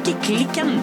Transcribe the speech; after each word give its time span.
Strikkeklikken. 0.00 0.80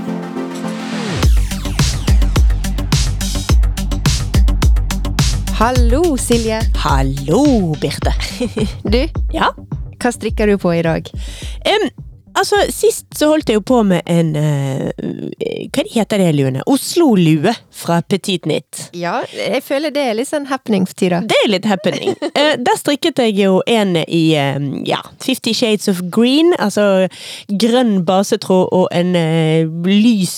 Hallo, 5.60 6.18
Silje. 6.18 6.60
Hallo, 6.84 7.74
Birte. 7.82 8.14
Du, 8.84 9.08
Ja? 9.34 9.52
hva 9.98 10.12
strikker 10.14 10.46
du 10.52 10.58
på 10.62 10.70
i 10.78 10.84
dag? 10.86 11.08
Em, 11.66 11.88
altså, 12.40 12.60
sist 12.74 13.08
så 13.18 13.30
holdt 13.32 13.50
jeg 13.52 13.60
jo 13.60 13.64
på 13.68 13.82
med 13.88 14.06
en 14.12 14.34
uh, 14.38 14.90
Hva 15.74 15.86
heter 15.92 16.22
det 16.22 16.30
luene? 16.38 16.64
Oslo-lue 16.70 17.54
fra 17.74 18.00
Petit 18.06 18.48
Nit. 18.50 18.88
Ja, 18.98 19.20
jeg 19.34 19.64
føler 19.66 19.94
det 19.94 20.04
er 20.04 20.18
litt 20.20 20.30
sånn 20.30 20.48
happening 20.52 20.88
for 20.90 20.98
tida. 21.00 21.22
Det 21.28 21.38
er 21.44 21.52
litt 21.52 21.68
happening. 21.70 22.16
uh, 22.28 22.54
der 22.62 22.80
strikket 22.80 23.22
jeg 23.24 23.38
jo 23.42 23.60
en 23.70 23.98
i 24.04 24.24
uh, 24.38 24.70
ja, 24.88 25.02
Fifty 25.24 25.56
Shades 25.58 25.90
of 25.92 26.04
Green. 26.14 26.54
Altså 26.58 27.08
grønn 27.48 28.02
basetråd 28.08 28.74
og 28.76 28.88
en 28.96 29.14
lys 29.88 30.38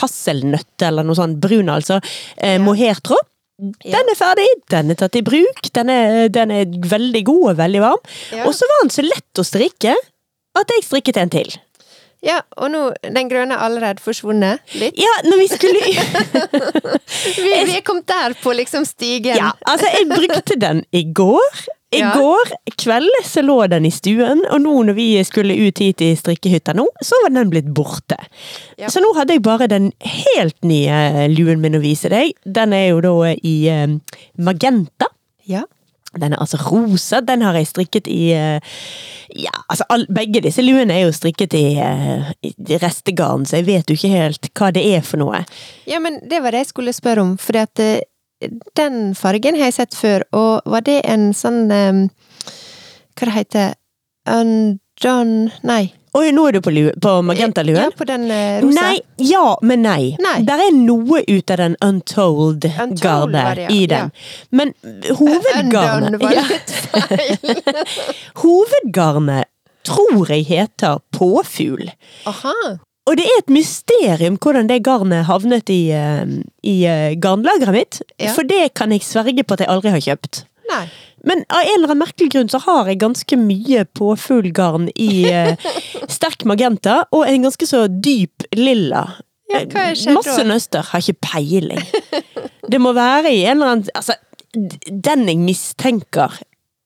hasselnøtt, 0.00 0.76
eller 0.84 1.06
noe 1.06 1.18
sånt. 1.18 1.40
Brun, 1.42 1.70
altså. 1.72 2.00
Ja. 2.36 2.58
Mohairtråd. 2.62 3.26
Den 3.58 4.12
er 4.12 4.14
ferdig, 4.14 4.46
den 4.70 4.92
er 4.92 4.98
tatt 5.00 5.16
i 5.18 5.24
bruk, 5.26 5.64
den 5.74 5.88
er, 5.90 6.28
den 6.30 6.52
er 6.54 6.76
veldig 6.92 7.24
god 7.26 7.46
og 7.50 7.56
veldig 7.58 7.80
varm. 7.82 8.04
Ja. 8.30 8.44
Og 8.46 8.54
så 8.54 8.68
var 8.70 8.84
den 8.84 8.92
så 8.94 9.02
lett 9.02 9.40
å 9.42 9.44
strikke 9.46 9.96
at 10.60 10.74
jeg 10.76 10.84
strikket 10.86 11.16
en 11.22 11.30
til. 11.32 11.56
Ja, 12.26 12.40
og 12.58 12.72
nå, 12.72 12.80
den 13.14 13.28
grønne 13.30 13.54
er 13.54 13.62
allerede 13.62 14.02
forsvunnet 14.02 14.58
litt. 14.80 14.96
Ja, 14.98 15.12
når 15.22 15.38
vi 15.38 15.44
skulle 15.52 15.82
Vi, 17.38 17.50
vi 17.68 17.76
er 17.76 17.84
kommet 17.86 18.08
der 18.10 18.34
på 18.42 18.52
liksom 18.58 18.82
stigen. 18.88 19.36
Ja, 19.38 19.52
altså 19.70 19.86
jeg 19.94 20.08
brukte 20.10 20.56
den 20.58 20.84
i 20.92 21.04
går. 21.14 21.60
I 21.88 22.02
Ja. 22.02 22.10
går 22.12 22.50
kveld 22.76 23.08
så 23.24 23.40
lå 23.40 23.54
den 23.72 23.86
i 23.88 23.90
stuen, 23.90 24.42
og 24.52 24.58
nå 24.60 24.74
når 24.84 24.92
vi 24.98 25.06
skulle 25.24 25.54
ut 25.56 25.78
hit 25.80 26.02
i 26.04 26.10
strikkehytta 26.20 26.74
nå, 26.76 26.84
så 27.00 27.16
var 27.22 27.32
den 27.32 27.48
blitt 27.48 27.70
borte. 27.72 28.18
Ja. 28.76 28.90
Så 28.92 29.00
nå 29.00 29.14
hadde 29.16 29.32
jeg 29.38 29.42
bare 29.46 29.70
den 29.72 29.86
helt 30.04 30.58
nye 30.68 31.28
luen 31.32 31.62
min 31.64 31.78
å 31.78 31.80
vise 31.80 32.10
deg. 32.12 32.34
Den 32.44 32.74
er 32.76 32.90
jo 32.90 33.00
da 33.00 33.14
i 33.32 33.54
eh, 33.72 33.86
magenta. 34.36 35.08
Ja. 35.48 35.62
Den 36.16 36.32
er 36.32 36.40
altså 36.40 36.56
rosa. 36.62 37.20
Den 37.20 37.42
har 37.44 37.56
jeg 37.58 37.68
strikket 37.68 38.08
i 38.08 38.32
eh, 38.32 38.60
Ja, 39.36 39.52
altså 39.68 39.84
all, 39.92 40.06
begge 40.08 40.40
disse 40.40 40.64
luene 40.64 40.94
er 40.94 41.04
jo 41.04 41.12
strikket 41.12 41.52
i, 41.58 41.66
eh, 41.76 42.30
i 42.48 42.78
restegarn, 42.80 43.44
så 43.44 43.58
jeg 43.60 43.66
vet 43.66 43.90
jo 43.90 43.98
ikke 43.98 44.12
helt 44.14 44.48
hva 44.56 44.70
det 44.72 44.86
er 44.88 45.02
for 45.04 45.20
noe. 45.20 45.42
ja, 45.86 46.00
men 46.00 46.16
det 46.24 46.40
var 46.42 46.56
det 46.56 46.64
jeg 46.64 46.70
skulle 46.72 46.96
spørre 46.96 47.26
om, 47.26 47.36
at 47.36 47.84
eh, 47.84 48.00
den 48.78 49.14
fargen 49.18 49.58
har 49.58 49.68
jeg 49.68 49.78
sett 49.80 49.98
før, 49.98 50.24
og 50.32 50.62
var 50.64 50.86
det 50.86 51.02
en 51.04 51.32
sånn 51.34 51.68
um, 51.70 52.02
Hva 53.18 53.26
det 53.26 53.34
heter 53.34 53.72
Undone 54.30 55.50
Nei. 55.66 55.97
Oi, 56.16 56.30
nå 56.32 56.46
er 56.48 56.56
du 56.56 56.60
på, 56.64 56.72
lue, 56.72 56.92
på 57.02 57.12
magentaluen? 57.26 57.82
Ja, 57.82 57.90
på 57.96 58.06
den 58.08 58.24
eh, 58.32 58.62
rosa. 58.64 58.80
Nei, 58.80 59.26
ja, 59.28 59.44
men 59.62 59.84
nei. 59.84 60.14
Nei. 60.22 60.38
Der 60.48 60.62
er 60.68 60.72
noe 60.74 61.20
ut 61.28 61.52
av 61.52 61.60
den 61.60 61.76
untold, 61.84 62.64
Untold 62.64 63.02
garde 63.02 63.44
var 63.44 63.60
ja. 63.60 63.68
i 63.68 63.84
den. 63.90 64.10
Men 64.50 64.72
hovedgarnet 65.20 66.22
ja. 66.38 66.44
Hovedgarnet 68.42 69.52
tror 69.88 70.32
jeg 70.32 70.48
heter 70.48 71.00
påfugl. 71.16 71.90
Aha. 72.28 72.78
Og 73.08 73.16
det 73.16 73.24
er 73.24 73.40
et 73.40 73.52
mysterium 73.52 74.36
hvordan 74.36 74.68
det 74.68 74.82
garnet 74.84 75.24
havnet 75.28 75.70
i, 75.72 75.88
eh, 75.96 76.24
i 76.64 76.76
eh, 76.88 77.16
garnlageret 77.20 77.76
mitt. 77.76 78.00
Ja. 78.20 78.34
For 78.36 78.48
det 78.48 78.74
kan 78.76 78.92
jeg 78.92 79.06
sverge 79.06 79.44
på 79.44 79.56
at 79.56 79.64
jeg 79.64 79.72
aldri 79.72 79.94
har 79.94 80.04
kjøpt. 80.04 80.44
Nei. 80.68 80.84
Men 81.26 81.40
av 81.50 81.64
en 81.64 81.72
eller 81.74 81.88
annen 81.90 82.02
merkelig 82.04 82.30
grunn 82.34 82.50
så 82.52 82.60
har 82.62 82.86
jeg 82.90 83.00
ganske 83.02 83.36
mye 83.40 83.84
påfuglgarn 83.98 84.88
i 84.94 85.24
eh, 85.32 85.56
sterk 86.10 86.44
magenta, 86.46 87.00
og 87.12 87.24
en 87.26 87.48
ganske 87.48 87.66
så 87.66 87.86
dyp 87.90 88.44
lilla. 88.54 89.06
Ja, 89.48 89.64
hva 89.64 89.86
er 89.90 89.96
skjedd 89.98 90.14
Masse 90.18 90.36
da? 90.42 90.46
nøster, 90.52 90.84
har 90.92 91.00
ikke 91.02 91.18
peiling. 91.24 91.80
Det 92.68 92.80
må 92.84 92.92
være 92.96 93.32
i 93.32 93.46
en 93.48 93.56
eller 93.62 93.72
annen 93.72 93.88
Altså, 93.96 94.14
den 94.54 95.24
jeg 95.28 95.40
mistenker 95.40 96.36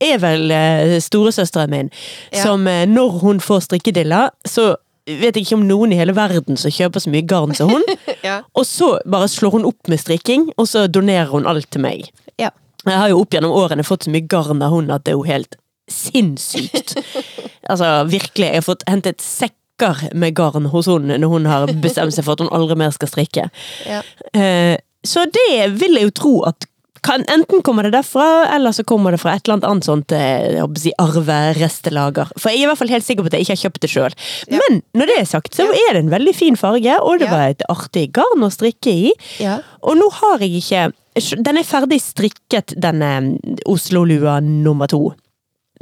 er 0.02 0.18
vel 0.22 0.50
eh, 0.54 0.96
storesøsteren 1.02 1.70
min, 1.70 1.90
Ja. 2.32 2.42
som 2.46 2.64
eh, 2.70 2.86
når 2.90 3.18
hun 3.22 3.40
får 3.42 3.60
strikkedilla, 3.68 4.28
så 4.46 4.72
vet 5.06 5.34
jeg 5.36 5.44
ikke 5.44 5.58
om 5.58 5.66
noen 5.66 5.92
i 5.92 5.98
hele 5.98 6.14
verden 6.14 6.56
som 6.58 6.70
kjøper 6.74 7.02
så 7.02 7.10
mye 7.10 7.26
garn 7.26 7.54
som 7.58 7.70
hun. 7.74 7.84
Ja. 8.22 8.40
Og 8.54 8.62
så 8.66 9.00
bare 9.10 9.26
slår 9.28 9.56
hun 9.58 9.64
opp 9.66 9.88
med 9.90 9.98
strikking, 9.98 10.48
og 10.56 10.68
så 10.70 10.86
donerer 10.86 11.26
hun 11.34 11.46
alt 11.50 11.66
til 11.74 11.82
meg. 11.82 12.06
Ja. 12.38 12.50
Jeg 12.87 12.98
har 12.98 13.09
jo 13.12 13.20
opp 13.22 13.34
gjennom 13.37 13.53
årene 13.54 13.84
fått 13.87 14.06
så 14.09 14.10
mye 14.15 14.26
garn 14.26 14.62
av 14.62 14.72
hun 14.75 14.91
at 14.91 15.04
det 15.06 15.12
er 15.15 15.19
jo 15.20 15.26
helt 15.28 15.59
sinnssykt. 15.91 16.97
altså 17.70 17.93
virkelig, 18.10 18.48
jeg 18.48 18.60
har 18.60 18.66
fått 18.66 18.84
hentet 18.91 19.22
sekker 19.25 20.09
med 20.15 20.34
garn 20.38 20.69
hos 20.72 20.87
hun 20.91 21.10
når 21.10 21.31
hun 21.32 21.47
har 21.50 21.70
bestemt 21.82 22.15
seg 22.15 22.26
for 22.26 22.37
at 22.37 22.44
hun 22.44 22.53
aldri 22.54 22.76
mer 22.78 22.93
skal 22.94 23.10
strikke. 23.10 23.48
Ja. 23.88 24.03
Eh, 24.34 24.76
så 25.03 25.25
det 25.34 25.48
vil 25.81 25.98
jeg 25.98 26.10
jo 26.10 26.15
tro 26.22 26.34
at 26.50 26.69
kan, 27.03 27.25
enten 27.34 27.65
kommer 27.66 27.82
det 27.82 27.97
derfra, 27.97 28.44
eller 28.54 28.70
så 28.70 28.84
kommer 28.87 29.10
det 29.10 29.19
fra 29.19 29.32
et 29.34 29.43
eller 29.43 29.56
annet 29.56 29.64
annet 29.66 29.87
sånt 29.88 30.12
eh, 30.14 30.60
si, 30.78 30.93
arverestelager. 31.03 32.31
For 32.38 32.53
jeg 32.53 32.60
er 32.60 32.62
i 32.62 32.69
hvert 32.70 32.78
fall 32.78 32.93
helt 32.93 33.06
sikker 33.09 33.26
på 33.26 33.32
at 33.32 33.34
jeg 33.34 33.43
ikke 33.49 33.56
har 33.56 33.62
kjøpt 33.64 33.82
det 33.82 33.91
sjøl. 33.91 34.14
Ja. 34.47 34.60
Men 34.62 34.78
når 35.00 35.10
det 35.10 35.16
er 35.19 35.26
sagt, 35.32 35.59
så 35.59 35.66
er 35.66 35.97
det 35.97 36.04
en 36.04 36.12
veldig 36.12 36.34
fin 36.38 36.59
farge, 36.60 36.94
og 37.03 37.19
det 37.19 37.26
Ja. 37.26 37.32
var 37.34 37.49
et 37.56 37.64
artig 37.75 38.12
garn 38.14 38.47
å 38.47 38.53
strikke 38.54 38.94
i. 38.94 39.10
Ja. 39.43 39.59
Og 39.82 39.99
nå 39.99 40.06
har 40.20 40.38
jeg 40.47 40.62
ikke 40.62 40.84
Den 41.14 41.58
er 41.60 41.66
ferdig 41.68 41.98
strikket, 42.00 42.72
denne 42.80 43.38
Oslo-lua 43.68 44.38
nummer 44.40 44.88
to. 44.88 45.10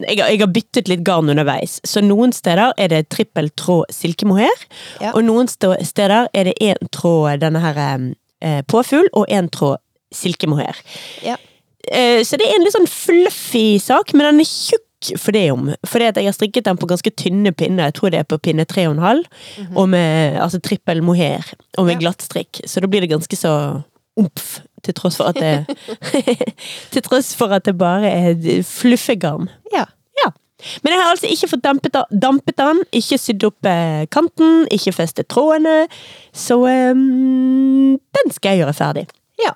Jeg, 0.01 0.17
jeg 0.19 0.41
har 0.41 0.49
byttet 0.51 0.89
litt 0.89 1.03
garn 1.05 1.29
underveis, 1.31 1.79
så 1.85 2.01
noen 2.03 2.33
steder 2.33 2.73
er 2.81 2.89
det 2.89 3.03
trippel 3.13 3.51
tråd 3.61 3.91
silkemohair, 3.93 4.65
Ja. 5.01 5.13
og 5.13 5.23
noen 5.27 5.47
steder 5.51 6.29
er 6.33 6.45
det 6.49 6.57
én 6.65 6.89
tråd 6.91 7.41
denne 7.45 7.61
her 7.61 7.81
eh, 8.41 8.63
påfugl, 8.67 9.11
og 9.13 9.29
én 9.29 9.51
tråd 9.53 9.79
silkemohair. 10.15 10.79
Ja. 11.23 11.37
Eh, 11.93 12.23
så 12.25 12.37
det 12.41 12.49
er 12.49 12.57
en 12.57 12.65
litt 12.65 12.75
sånn 12.75 12.89
fluffy 12.91 13.79
sak, 13.81 14.15
men 14.17 14.27
den 14.31 14.41
er 14.41 14.49
tjukk 14.49 15.13
for 15.21 15.33
det 15.37 15.47
om. 15.53 15.69
Fordi 15.87 16.09
at 16.11 16.17
jeg 16.21 16.27
har 16.29 16.37
strikket 16.37 16.65
den 16.67 16.77
på 16.81 16.89
ganske 16.91 17.13
tynne 17.17 17.53
pinner, 17.57 17.87
jeg 17.89 17.95
tror 18.01 18.11
det 18.13 18.19
er 18.25 18.29
på 18.29 18.41
pinne 18.43 18.67
3,5, 18.69 19.23
og 19.77 19.87
med 19.93 20.41
altså 20.43 20.61
trippel 20.65 21.05
mohair, 21.05 21.45
og 21.79 21.87
med. 21.87 21.99
Ja. 21.99 22.01
glattstrikk. 22.09 22.65
Så 22.69 22.81
da 22.83 22.89
blir 22.91 23.05
det 23.05 23.13
ganske 23.13 23.37
så 23.39 23.55
omf, 24.21 24.59
til 24.83 24.95
tross 24.95 25.17
for 25.21 25.31
at 25.31 25.39
det 25.41 25.77
Til 26.95 27.03
tross 27.07 27.33
for 27.39 27.53
at 27.57 27.65
det 27.69 27.77
bare 27.79 28.09
er 28.11 28.63
fluffegarn. 28.67 29.49
Ja. 29.73 29.85
Ja. 30.23 30.31
Men 30.85 30.93
jeg 30.93 31.01
har 31.03 31.11
altså 31.15 31.27
ikke 31.33 31.49
fått 31.49 31.65
dampet, 31.65 31.97
dampet 32.23 32.57
den, 32.61 32.83
ikke 32.93 33.19
sydd 33.19 33.45
opp 33.49 33.65
eh, 33.69 34.05
kanten, 34.13 34.67
ikke 34.73 34.93
festet 34.93 35.29
trådene, 35.33 35.87
så 36.37 36.59
um, 36.61 37.97
den 37.97 38.35
skal 38.35 38.51
jeg 38.57 38.65
gjøre 38.65 38.77
ferdig. 38.77 39.07
Ja. 39.43 39.55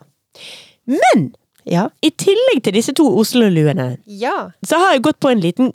Men 0.88 1.32
Ja. 1.66 1.86
i 2.04 2.10
tillegg 2.10 2.62
til 2.64 2.74
disse 2.76 2.92
to 2.92 3.06
Oslo-luene, 3.20 3.96
Ja. 4.06 4.50
så 4.66 4.76
har 4.80 4.92
jeg 4.92 5.02
gått 5.06 5.20
på 5.20 5.30
en 5.32 5.40
liten 5.40 5.72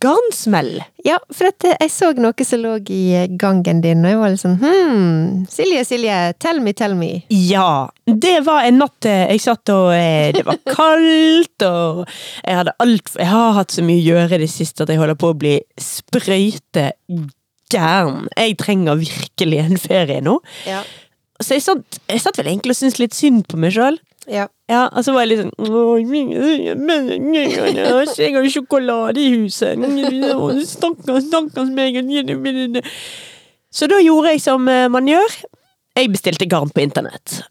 garnsmell. 0.00 0.82
Ja, 1.04 1.18
for 1.34 1.50
at 1.50 1.64
eh, 1.66 1.76
jeg 1.80 1.92
så 1.92 2.10
noe 2.16 2.46
som 2.46 2.62
lå 2.62 2.76
i 2.92 3.00
eh, 3.18 3.26
gangen 3.40 3.82
din, 3.84 4.04
og 4.04 4.12
jeg 4.12 4.20
var 4.20 4.32
litt 4.32 4.42
sånn 4.42 4.58
hm, 4.62 5.42
Silje, 5.50 5.84
Silje, 5.88 6.16
tell 6.42 6.62
me, 6.64 6.74
tell 6.76 6.96
me. 6.98 7.10
Ja, 7.28 7.90
det 8.06 8.38
var 8.46 8.66
en 8.68 8.80
natt 8.82 9.08
eh, 9.08 9.26
jeg 9.32 9.44
satt 9.44 9.72
og 9.74 9.90
Det 10.36 10.44
var 10.46 10.60
kaldt, 10.76 11.66
og 11.66 12.02
jeg 12.06 12.58
hadde 12.58 12.74
alt 12.82 13.14
Jeg 13.18 13.30
har 13.30 13.54
hatt 13.58 13.74
så 13.74 13.84
mye 13.86 14.00
å 14.02 14.08
gjøre 14.08 14.38
i 14.38 14.44
det 14.44 14.50
siste 14.52 14.84
at 14.84 14.92
jeg 14.92 15.02
holder 15.02 15.18
på 15.18 15.32
å 15.32 15.38
bli 15.38 15.56
sprøyte 15.80 16.92
gæren. 17.72 18.26
Jeg 18.36 18.58
trenger 18.60 19.00
virkelig 19.00 19.60
en 19.62 19.80
ferie 19.80 20.20
nå. 20.24 20.38
Ja. 20.68 20.82
Så 21.42 21.56
jeg 21.56 21.64
satt, 21.64 22.00
jeg 22.10 22.22
satt 22.22 22.38
vel 22.38 22.52
egentlig 22.52 22.76
og 22.76 22.80
syntes 22.82 23.00
litt 23.00 23.16
synd 23.16 23.46
på 23.50 23.60
meg 23.60 23.74
sjøl. 23.74 23.98
Ja. 24.30 24.46
Ja, 24.72 24.86
og 24.88 25.04
så 25.04 25.12
var 25.12 25.26
jeg 25.26 25.32
litt 25.32 25.42
sånn 25.42 25.52
Jeg 28.16 28.34
har 28.36 28.46
jo 28.46 28.52
sjokolade 28.54 29.20
i 29.20 29.32
huset. 29.34 29.76
Stakkars, 30.70 31.26
stakkars 31.28 31.72
meg. 31.74 31.98
Så 33.72 33.88
da 33.90 33.98
gjorde 34.02 34.34
jeg 34.34 34.42
som 34.44 34.68
eh, 34.68 34.88
man 34.92 35.08
gjør. 35.08 35.36
Jeg 35.96 36.12
bestilte 36.12 36.48
garn 36.48 36.72
på 36.72 36.84
internett. 36.84 37.42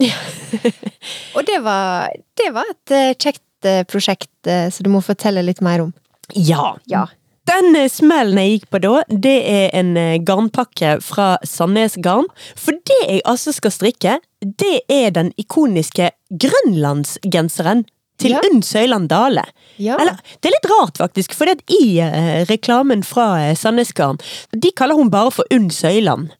ja. 0.00 0.16
og 1.36 1.46
det 1.48 1.60
var, 1.64 2.12
det 2.36 2.48
var 2.52 2.64
et 2.72 2.96
eh, 2.96 3.12
kjekt 3.16 3.68
eh, 3.68 3.84
prosjekt 3.88 4.32
så 4.46 4.84
du 4.84 4.90
må 4.92 5.00
fortelle 5.04 5.42
litt 5.44 5.62
mer 5.64 5.82
om. 5.86 5.94
Ja. 6.36 6.76
Ja. 6.90 7.06
Den 7.46 7.76
smellen 7.92 8.38
jeg 8.40 8.52
gikk 8.56 8.70
på 8.74 8.80
da, 8.82 8.92
det 9.08 9.36
er 9.46 9.68
en 9.78 9.92
eh, 10.00 10.16
garnpakke 10.26 10.96
fra 11.04 11.36
Sandnes 11.46 11.94
Garn. 12.02 12.26
For 12.58 12.74
det 12.88 12.96
jeg 13.04 13.22
altså 13.28 13.52
skal 13.54 13.74
strikke, 13.74 14.16
det 14.42 14.80
er 14.90 15.12
den 15.14 15.30
ikoniske 15.38 16.10
grønlandsgenseren 16.30 17.84
til 18.18 18.32
Ja. 18.32 18.40
Unn 18.48 18.62
Søyland 18.64 19.08
Dale. 19.12 19.44
Ja. 19.76 19.98
Eller, 20.00 20.16
det 20.40 20.48
er 20.48 20.54
litt 20.56 20.70
rart, 20.72 20.96
faktisk, 20.98 21.34
for 21.36 21.46
det 21.46 21.60
i 21.68 21.98
eh, 22.00 22.44
reklamen 22.48 23.02
fra 23.04 23.26
eh, 23.44 23.54
Sandnes 23.56 23.92
Garn, 23.92 24.18
de 24.56 24.70
kaller 24.72 24.96
hun 24.96 25.10
bare 25.12 25.30
for 25.30 25.44
Unn 25.52 25.70
Søyland. 25.70 26.30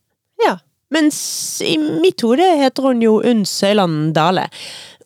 ja. 0.45 0.59
Mens 0.95 1.17
i 1.67 1.73
mitt 1.83 2.23
hode 2.23 2.45
heter 2.61 2.85
hun 2.87 3.01
jo 3.03 3.17
Unn 3.27 3.41
Søyland 3.45 4.13
Dale. 4.15 4.45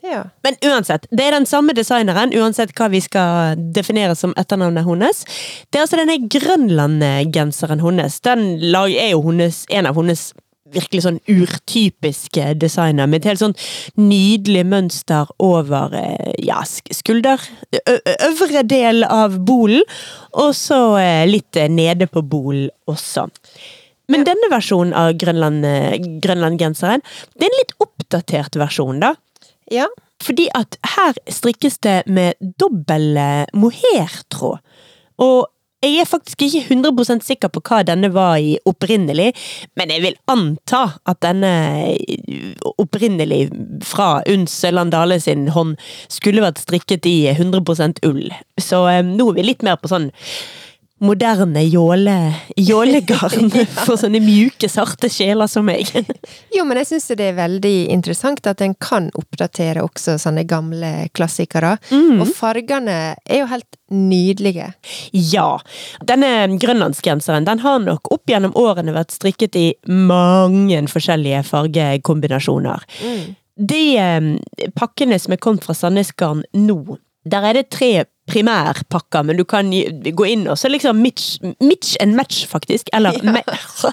Ja. 0.02 0.23
Men 0.43 0.56
uansett, 0.64 1.06
det 1.11 1.26
er 1.26 1.35
den 1.37 1.47
samme 1.49 1.75
designeren, 1.76 2.32
uansett 2.32 2.73
hva 2.79 2.88
vi 2.93 3.02
skal 3.05 3.58
definere 3.76 4.17
som 4.17 4.32
etternavnet 4.41 4.87
hennes. 4.88 5.25
Det 5.69 5.81
er 5.81 5.85
altså 5.85 6.00
denne 6.00 6.17
Grønland-genseren 6.32 7.82
hennes. 7.85 8.20
Den 8.25 8.47
lag 8.73 8.94
er 8.97 9.12
jo 9.12 9.20
hennes, 9.29 9.67
en 9.69 9.91
av 9.91 10.00
hennes 10.00 10.31
virkelig 10.75 11.05
sånn 11.05 11.19
urtypiske 11.31 12.55
designer, 12.61 13.08
med 13.11 13.23
et 13.23 13.31
helt 13.32 13.43
sånn 13.43 13.56
nydelig 14.00 14.64
mønster 14.70 15.31
over 15.43 15.94
eh, 15.99 16.32
ja, 16.47 16.61
skulder. 16.64 17.43
Øvre 18.31 18.64
del 18.69 19.05
av 19.06 19.41
bolen, 19.47 19.85
og 20.38 20.55
så 20.56 20.81
eh, 21.00 21.26
litt 21.29 21.58
eh, 21.58 21.70
nede 21.70 22.08
på 22.11 22.23
bolen 22.23 22.70
også. 22.91 23.29
Men 24.11 24.25
denne 24.26 24.49
versjonen 24.50 24.94
av 24.97 25.12
Grønland, 25.19 25.67
Grønland-genseren, 26.23 27.02
det 27.38 27.47
er 27.47 27.52
en 27.52 27.61
litt 27.61 27.76
oppdatert 27.79 28.56
versjon, 28.58 28.99
da. 29.02 29.14
Ja. 29.70 29.87
Fordi 30.20 30.49
at 30.55 30.76
her 30.96 31.17
strikkes 31.32 31.78
det 31.87 32.02
med 32.06 32.37
dobbel 32.61 33.17
eh, 33.17 33.46
mohairtråd. 33.56 34.61
Og 35.20 35.49
jeg 35.81 35.96
er 36.02 36.05
faktisk 36.05 36.43
ikke 36.44 36.75
100% 36.75 37.25
sikker 37.25 37.49
på 37.49 37.62
hva 37.64 37.78
denne 37.88 38.11
var 38.12 38.34
i 38.37 38.58
opprinnelig, 38.69 39.31
men 39.81 39.93
jeg 39.94 40.02
vil 40.05 40.19
anta 40.28 40.82
at 41.08 41.22
denne 41.25 41.52
eh, 41.88 42.67
opprinnelig 42.76 43.46
fra 43.88 44.19
Unns 44.28 44.58
Landale 44.69 45.17
sin 45.25 45.49
hånd 45.55 45.78
skulle 46.12 46.44
vært 46.44 46.61
strikket 46.61 47.08
i 47.08 47.16
100% 47.32 48.05
ull. 48.11 48.28
Så 48.61 48.84
eh, 48.93 49.00
nå 49.06 49.31
er 49.31 49.38
vi 49.40 49.46
litt 49.49 49.64
mer 49.64 49.81
på 49.81 49.88
sånn 49.88 50.11
moderne 51.00 51.62
jåle, 51.64 52.35
jålegarn 52.56 53.50
for 53.87 53.97
sånne 54.00 54.20
mjuke, 54.23 54.69
sarte 54.69 55.08
sjeler 55.12 55.50
som 55.50 55.67
meg. 55.69 55.88
Jo, 56.56 56.64
men 56.67 56.81
jeg 56.81 56.88
syns 56.91 57.06
det 57.17 57.29
er 57.31 57.37
veldig 57.38 57.75
interessant 57.94 58.44
at 58.50 58.61
en 58.64 58.75
kan 58.82 59.06
oppdatere 59.17 59.85
også 59.85 60.17
sånne 60.20 60.44
gamle 60.49 61.08
klassikere. 61.17 61.76
Mm. 61.93 62.20
Og 62.20 62.32
fargene 62.35 62.97
er 63.25 63.41
jo 63.41 63.49
helt 63.49 63.79
nydelige. 63.91 64.69
Ja. 65.14 65.49
Denne 66.06 66.58
grønlandsgenseren 66.61 67.49
den 67.49 67.62
har 67.64 67.81
nok 67.85 68.11
opp 68.12 68.31
gjennom 68.31 68.56
årene 68.58 68.94
vært 68.97 69.14
strikket 69.14 69.56
i 69.58 69.67
mange 69.88 70.82
forskjellige 70.91 71.44
fargekombinasjoner. 71.49 72.85
De 73.61 73.82
eh, 74.00 74.32
pakkene 74.76 75.19
som 75.23 75.37
er 75.37 75.43
kommet 75.43 75.64
fra 75.67 75.76
Sandnes 75.76 76.12
Garn 76.19 76.44
nå, 76.56 76.99
der 77.29 77.47
er 77.50 77.58
det 77.61 77.70
tre 77.73 77.93
primærpakker, 78.31 79.25
men 79.27 79.37
du 79.41 79.44
kan 79.49 79.69
gå 79.71 80.27
inn 80.31 80.47
og 80.50 80.56
så 80.61 80.71
liksom 80.71 81.00
mitch, 81.03 81.41
mitch 81.61 81.97
and 82.03 82.15
match, 82.19 82.44
faktisk. 82.50 82.88
Eller 82.97 83.19
me- 83.27 83.43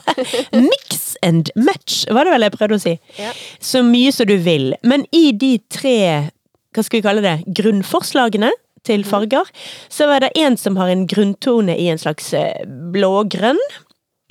mix 0.69 1.15
and 1.25 1.49
match, 1.55 2.03
var 2.13 2.27
det 2.27 2.35
vel 2.35 2.45
jeg 2.47 2.55
prøvde 2.57 2.77
å 2.79 2.83
si. 2.83 2.95
Ja. 3.19 3.33
Så 3.63 3.81
mye 3.85 4.13
som 4.15 4.29
du 4.29 4.37
vil. 4.45 4.71
Men 4.87 5.05
i 5.15 5.31
de 5.33 5.55
tre, 5.73 5.97
hva 6.75 6.85
skal 6.85 6.99
vi 7.01 7.05
kalle 7.07 7.25
det, 7.25 7.35
grunnforslagene 7.57 8.51
til 8.87 9.03
farger, 9.03 9.49
så 9.91 10.07
er 10.15 10.23
det 10.27 10.29
en 10.39 10.55
som 10.59 10.77
har 10.79 10.87
en 10.93 11.01
grunntone 11.11 11.73
i 11.75 11.89
en 11.91 11.99
slags 11.99 12.29
eh, 12.37 12.61
blågrønn. 12.93 13.59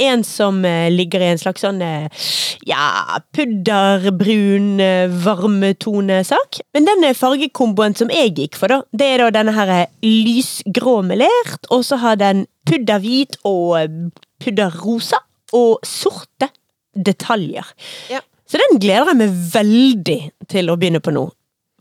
En 0.03 0.25
som 0.29 0.59
eh, 0.69 0.91
ligger 0.93 1.23
i 1.25 1.31
en 1.33 1.41
slags 1.41 1.63
sånn 1.65 1.81
eh, 1.85 2.27
ja, 2.69 3.17
pudderbrun 3.37 4.83
eh, 4.85 5.15
varmetonesak. 5.25 6.61
Men 6.77 6.89
den 6.89 7.07
fargekomboen 7.17 7.97
som 7.97 8.13
jeg 8.13 8.35
gikk 8.37 8.59
for, 8.61 8.73
da, 8.73 8.83
det 8.93 9.09
er 9.15 9.25
da 9.25 9.31
denne 9.39 9.55
her 9.57 9.73
lysgrå 10.05 10.99
melert, 11.07 11.65
og 11.73 11.87
så 11.89 12.01
har 12.03 12.21
den 12.21 12.45
pudderhvit 12.69 13.39
og 13.49 14.13
pudderrosa 14.43 15.23
og 15.57 15.81
sorte 15.87 16.51
detaljer. 16.97 17.73
Ja. 18.13 18.21
Så 18.47 18.61
den 18.63 18.79
gleder 18.83 19.11
jeg 19.11 19.21
meg 19.21 19.41
veldig 19.55 20.21
til 20.51 20.71
å 20.71 20.77
begynne 20.79 21.03
på 21.03 21.15
nå. 21.15 21.25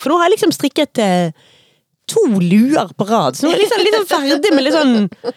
For 0.02 0.12
nå 0.12 0.20
har 0.20 0.30
jeg 0.30 0.38
liksom 0.38 0.54
strikket 0.56 1.02
eh, 1.02 1.36
to 2.10 2.26
luer 2.42 2.92
på 2.98 3.08
rad, 3.10 3.38
så 3.38 3.46
nå 3.46 3.54
er 3.54 3.62
jeg 3.62 3.66
liksom, 3.66 3.84
liksom 3.86 4.08
ferdig 4.10 4.54
med 4.54 4.66
litt 4.66 4.76
sånn 4.76 4.96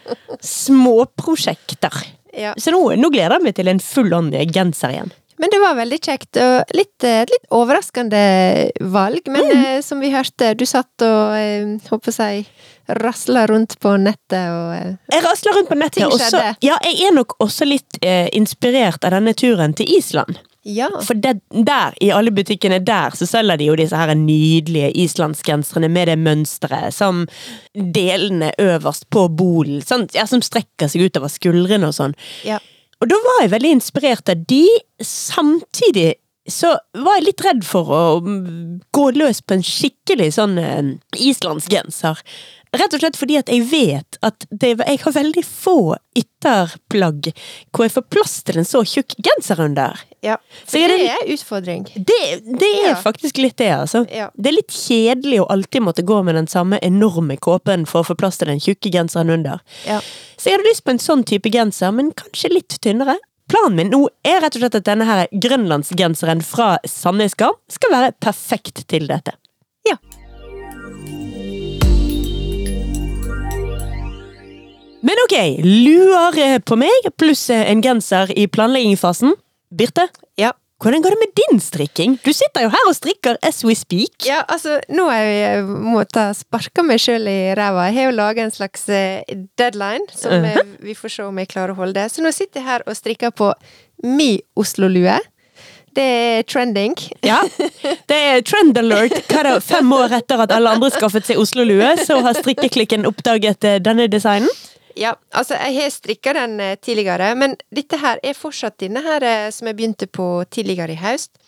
småprosjekter. 0.55 2.01
Ja. 2.33 2.55
Så 2.59 2.73
nå, 2.75 2.83
nå 2.97 3.11
gleder 3.15 3.39
jeg 3.39 3.43
meg 3.49 3.55
til 3.59 3.69
en 3.69 3.81
full 3.83 4.13
on 4.15 4.31
genser 4.53 4.95
igjen. 4.95 5.13
Men 5.39 5.53
det 5.53 5.61
var 5.63 5.77
veldig 5.79 5.99
kjekt, 6.03 6.37
og 6.43 6.73
litt, 6.75 7.05
eh, 7.07 7.21
litt 7.31 7.45
overraskende 7.55 8.23
valg. 8.91 9.21
Men 9.31 9.45
Mm. 9.47 9.65
eh, 9.65 9.81
som 9.87 10.01
vi 10.01 10.11
hørte, 10.11 10.57
du 10.59 10.65
satt 10.67 10.91
og 11.07 11.79
håper 11.91 12.13
jeg 12.19 12.47
rasla 12.89 13.47
rundt 13.47 13.77
på 13.79 13.93
nettet 14.03 14.49
og 14.51 14.73
eh, 14.75 14.97
Jeg 15.13 15.23
rasla 15.23 15.53
rundt 15.55 15.69
på 15.69 15.79
nettet, 15.79 16.05
og 16.07 16.19
så 16.19 16.41
ja, 16.61 16.79
jeg 16.83 17.07
er 17.07 17.15
nok 17.15 17.37
også 17.39 17.65
litt 17.69 17.99
eh, 18.03 18.29
inspirert 18.33 19.05
av 19.05 19.11
denne 19.15 19.35
turen 19.35 19.75
til 19.75 19.87
Island. 19.99 20.39
Ja. 20.67 20.89
For 21.07 21.15
det, 21.15 21.39
der, 21.51 21.95
i 22.03 22.11
alle 22.13 22.33
butikkene 22.35 22.81
der, 22.85 23.15
så 23.17 23.29
selger 23.31 23.61
de 23.61 23.69
jo 23.71 23.77
disse 23.79 23.97
her 23.97 24.13
nydelige 24.19 24.91
islandsgenserne 25.05 25.89
med 25.93 26.11
det 26.11 26.19
mønsteret 26.21 26.95
som 26.97 27.27
delene 27.75 28.51
øverst 28.61 29.09
på 29.15 29.29
bolen? 29.29 29.83
Ja, 30.15 30.27
som 30.27 30.43
strekker 30.45 30.91
seg 30.91 31.07
utover 31.09 31.33
skuldrene 31.33 31.93
og 31.93 31.97
sånn. 31.97 32.19
ja. 32.47 32.61
Og 32.99 33.07
da 33.07 33.15
var 33.23 33.45
jeg 33.45 33.53
veldig 33.53 33.71
inspirert 33.77 34.31
av 34.33 34.41
de, 34.51 34.65
samtidig 35.07 36.17
så 36.51 36.73
var 36.97 37.19
jeg 37.19 37.27
litt 37.29 37.45
redd 37.45 37.65
for 37.67 37.91
å 37.93 38.03
gå 38.97 39.05
løs 39.15 39.43
på 39.45 39.59
en 39.59 39.65
skikkelig 39.67 40.33
sånn 40.39 40.57
eh, 40.59 40.95
islandsgenser. 41.21 42.19
Rett 42.77 42.93
og 42.93 43.01
slett 43.01 43.17
fordi 43.17 43.39
at 43.39 43.49
jeg 43.49 43.63
vet 43.71 44.19
at 44.23 44.45
det, 44.51 44.75
jeg 44.79 44.99
har 45.01 45.13
veldig 45.13 45.45
få 45.47 45.97
ytterplagg 46.19 47.31
hvor 47.73 47.87
jeg 47.87 47.95
får 47.95 48.05
plass 48.13 48.35
til 48.45 48.59
en 48.61 48.67
så 48.69 48.83
tjukk 48.85 49.15
genser 49.25 49.61
under. 49.65 49.99
ja. 50.23 50.37
Så 50.67 50.77
For 50.79 50.89
det 50.93 50.99
det- 50.99 51.09
er 51.15 51.33
utfordring. 51.35 51.85
Det, 51.95 52.21
det 52.59 52.71
er 52.85 52.89
Ja. 52.91 52.95
faktisk 53.03 53.39
litt 53.39 53.57
det, 53.57 53.71
altså. 53.73 54.05
Ja. 54.13 54.31
Det 54.37 54.47
er 54.51 54.57
litt 54.57 54.69
kjedelig 54.69 55.41
å 55.41 55.47
alltid 55.51 55.83
måtte 55.83 56.03
gå 56.05 56.23
med 56.25 56.35
den 56.35 56.47
samme 56.47 56.79
enorme 56.83 57.37
kåpen 57.39 57.87
for 57.87 58.03
å 58.03 58.07
få 58.07 58.17
plass 58.19 58.37
til 58.39 58.49
den 58.49 58.61
tjukke 58.61 58.91
genseren 58.93 59.31
under. 59.31 59.61
Ja. 59.87 60.01
Så 60.37 60.51
jeg 60.51 60.59
hadde 60.59 60.69
lyst 60.69 60.85
på 60.85 60.91
en 60.91 60.99
sånn 60.99 61.25
type 61.25 61.51
genser, 61.51 61.93
men 61.95 62.13
kanskje 62.13 62.51
litt 62.53 62.79
tynnere. 62.81 63.17
Planen 63.49 63.77
min 63.77 63.91
nå 63.91 64.09
er 64.25 64.41
rett 64.43 64.57
og 64.57 64.61
slett 64.61 64.75
at 64.75 64.85
denne 64.85 65.07
her 65.07 65.27
grønlandsgenseren 65.33 66.43
fra 66.45 66.79
Sandnes 66.85 67.35
Garn 67.35 67.55
skal 67.71 67.91
være 67.91 68.13
perfekt 68.21 68.87
til 68.89 69.07
dette. 69.09 69.33
Men 75.01 75.21
ok, 75.25 75.35
luer 75.63 76.59
på 76.67 76.77
meg, 76.81 77.11
pluss 77.21 77.47
en 77.55 77.83
genser 77.85 78.33
i 78.39 78.49
planleggingsfasen. 78.51 79.35
Birte, 79.71 80.09
Ja. 80.41 80.53
hvordan 80.83 81.03
går 81.03 81.11
det 81.15 81.19
med 81.21 81.33
din 81.37 81.61
strikking? 81.61 82.19
Du 82.25 82.33
sitter 82.33 82.63
jo 82.65 82.69
her 82.73 82.89
og 82.89 82.95
strikker 82.97 83.37
as 83.43 83.63
we 83.65 83.75
speak. 83.75 84.27
Ja, 84.27 84.43
altså, 84.49 84.81
nå 84.89 85.09
har 85.11 85.23
jeg 85.23 85.65
måttet 85.65 86.37
sparke 86.41 86.83
meg 86.83 86.99
sjøl 86.99 87.29
i 87.29 87.55
ræva. 87.55 87.87
Jeg 87.89 87.95
har 87.95 88.11
jo 88.11 88.17
laga 88.17 88.43
en 88.43 88.51
slags 88.51 88.89
eh, 88.89 89.23
deadline, 89.59 90.07
som 90.15 90.33
eh, 90.45 90.59
vi 90.83 90.95
får 90.95 91.09
se 91.15 91.23
om 91.29 91.39
jeg 91.39 91.49
klarer 91.53 91.75
å 91.77 91.79
holde. 91.83 92.09
Så 92.11 92.23
nå 92.25 92.33
sitter 92.35 92.61
jeg 92.61 92.67
her 92.69 92.83
og 92.87 92.97
strikker 92.99 93.31
på 93.31 93.53
mi 94.03 94.41
Oslo-lue. 94.57 95.19
Det 95.95 96.05
er 96.05 96.43
trending. 96.47 96.95
Ja, 97.27 97.41
det 98.11 98.17
er 98.17 98.43
trend 98.47 98.77
alert. 98.79 99.15
Hva 99.31 99.41
er 99.41 99.49
det, 99.53 99.63
fem 99.67 99.93
år 99.95 100.13
etter 100.21 100.43
at 100.45 100.53
alle 100.55 100.71
andre 100.75 100.91
skaffet 100.95 101.27
seg 101.27 101.39
Oslo-lue, 101.43 101.95
så 102.07 102.19
har 102.23 102.35
strikkeklikken 102.39 103.07
oppdaget 103.09 103.65
eh, 103.65 103.79
denne 103.83 104.07
designen. 104.11 104.51
Ja, 104.99 105.15
altså, 105.31 105.55
jeg 105.55 105.77
har 105.79 105.93
strikka 105.95 106.35
den 106.35 106.59
eh, 106.61 106.77
tidligere, 106.83 107.31
men 107.39 107.55
dette 107.75 108.01
her 108.03 108.19
er 108.27 108.37
fortsatt 108.37 108.81
denne 108.83 109.03
her 109.05 109.25
eh, 109.25 109.49
som 109.55 109.71
jeg 109.71 109.79
begynte 109.79 110.09
på 110.11 110.27
tidligere 110.51 110.97
i 110.97 111.01
høst. 111.01 111.39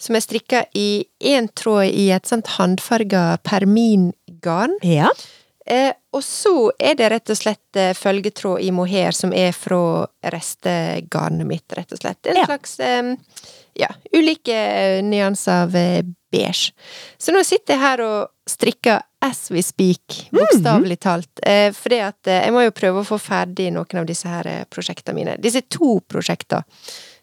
Som 0.00 0.16
jeg 0.16 0.26
strikka 0.26 0.64
i 0.76 1.04
én 1.32 1.48
tråd 1.56 1.88
i 1.88 2.10
et 2.14 2.28
sånt 2.28 2.48
håndfarga 2.56 3.40
permingarn. 3.44 4.76
Ja. 4.84 5.10
Eh, 5.66 5.92
og 6.16 6.22
så 6.24 6.70
er 6.80 6.94
det 6.98 7.10
rett 7.12 7.30
og 7.30 7.36
slett 7.36 7.76
eh, 7.78 7.92
følgetråd 7.94 8.62
i 8.64 8.70
mohair 8.74 9.12
som 9.14 9.32
er 9.36 9.52
fra 9.54 10.06
restegarnet 10.32 11.46
mitt, 11.46 11.72
rett 11.76 11.92
og 11.92 11.98
slett. 12.00 12.26
En 12.26 12.36
Ja. 12.36 12.44
slags 12.48 12.78
eh, 12.80 13.14
ja, 13.74 13.88
ulike 14.16 14.56
nyanser 15.02 15.52
av 15.66 15.70
beige. 16.32 16.72
Så 17.18 17.32
nå 17.32 17.44
sitter 17.44 17.74
jeg 17.76 17.80
her 17.84 18.00
og 18.04 18.28
strikker 18.50 19.02
as 19.22 19.50
we 19.52 19.62
speak, 19.62 20.30
bokstavelig 20.32 20.96
talt. 21.04 21.40
Eh, 21.46 21.70
fordi 21.76 22.00
at 22.02 22.26
jeg 22.26 22.52
må 22.56 22.64
jo 22.64 22.70
prøve 22.74 23.02
å 23.04 23.06
få 23.06 23.18
ferdig 23.20 23.68
noen 23.72 24.00
av 24.00 24.06
disse 24.08 24.28
her 24.28 24.64
prosjektene 24.72 25.14
mine. 25.14 25.36
Disse 25.38 25.62
to 25.68 26.00
prosjektene 26.08 26.64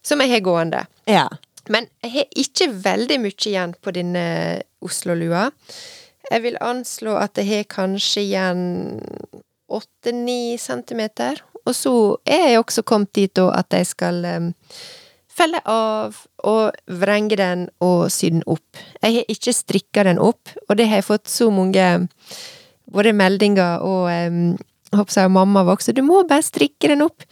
som 0.05 0.21
jeg 0.23 0.31
har 0.37 0.45
gående. 0.45 0.85
ja. 1.09 1.27
Men 1.69 1.83
jeg 1.99 2.11
har 2.13 2.27
ikke 2.39 2.69
veldig 2.79 3.17
mye 3.19 3.35
igjen 3.49 3.73
på 3.83 3.91
denne 3.91 4.21
Oslo-lua. 4.87 5.49
Jeg 6.31 6.43
vil 6.43 6.57
anslå 6.61 7.15
at 7.21 7.39
jeg 7.39 7.47
har 7.49 7.67
kanskje 7.71 8.23
igjen 8.25 8.63
åtte-ni 9.67 10.57
centimeter. 10.59 11.41
Og 11.67 11.75
så 11.75 11.93
er 12.27 12.51
jeg 12.51 12.61
også 12.61 12.83
kommet 12.87 13.13
dit 13.15 13.33
da 13.35 13.49
at 13.57 13.75
jeg 13.75 13.89
skal 13.89 14.23
um, 14.25 14.51
felle 15.27 15.59
av 15.67 16.15
og 16.47 16.77
vrenge 17.01 17.37
den 17.39 17.67
og 17.83 18.07
sy 18.13 18.31
den 18.31 18.45
opp. 18.47 18.79
Jeg 19.03 19.19
har 19.19 19.33
ikke 19.33 19.55
strikka 19.55 20.07
den 20.07 20.21
opp, 20.23 20.53
og 20.67 20.79
det 20.79 20.87
har 20.87 21.01
jeg 21.01 21.09
fått 21.09 21.31
så 21.31 21.49
mange 21.51 21.89
både 22.87 23.13
meldinger 23.13 23.83
og 23.83 24.07
um, 24.07 24.55
jeg 24.87 25.01
håper 25.01 25.19
jeg, 25.19 25.31
mamma 25.35 25.63
var 25.67 25.75
også 25.75 25.91
'Du 25.91 26.01
må 26.01 26.23
bare 26.23 26.41
strikke 26.41 26.87
den 26.87 27.03
opp'. 27.03 27.27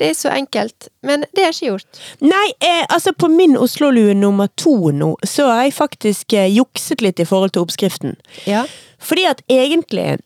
Det 0.00 0.10
er 0.10 0.18
så 0.18 0.32
enkelt. 0.34 0.88
Men 1.02 1.24
det 1.32 1.44
har 1.44 1.52
jeg 1.52 1.56
ikke 1.58 1.72
gjort. 1.72 2.02
Nei, 2.24 2.46
eh, 2.64 2.84
altså 2.88 3.14
på 3.16 3.30
min 3.32 3.56
Oslo-lue 3.60 4.14
nummer 4.18 4.50
to 4.60 4.90
nå, 4.94 5.14
så 5.24 5.48
har 5.50 5.66
jeg 5.66 5.76
faktisk 5.78 6.36
eh, 6.36 6.50
jukset 6.52 7.04
litt 7.04 7.22
i 7.22 7.28
forhold 7.28 7.54
til 7.54 7.64
oppskriften. 7.64 8.16
Ja. 8.50 8.64
Fordi 8.98 9.26
at 9.30 9.42
egentlig 9.52 10.16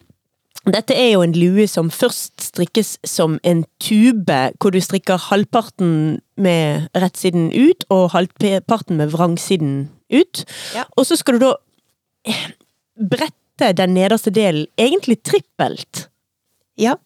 dette 0.69 0.97
er 0.97 1.13
jo 1.15 1.23
en 1.25 1.35
lue 1.37 1.67
som 1.71 1.89
først 1.93 2.43
strikkes 2.51 2.97
som 3.07 3.39
en 3.47 3.65
tube, 3.83 4.39
hvor 4.61 4.75
du 4.75 4.81
strikker 4.83 5.21
halvparten 5.29 6.21
med 6.37 6.89
rettsiden 6.99 7.51
ut, 7.55 7.87
og 7.95 8.11
halvparten 8.13 8.99
med 9.01 9.13
vrangsiden 9.15 9.89
ut. 10.13 10.45
Ja. 10.77 10.85
Og 10.97 11.09
så 11.09 11.17
skal 11.17 11.39
du 11.39 11.47
da 11.47 11.53
eh, 12.29 12.49
brette 12.99 13.73
den 13.79 13.95
nederste 13.97 14.33
delen, 14.35 14.69
egentlig 14.79 15.21
trippelt. 15.27 16.09
Ja. 16.79 16.99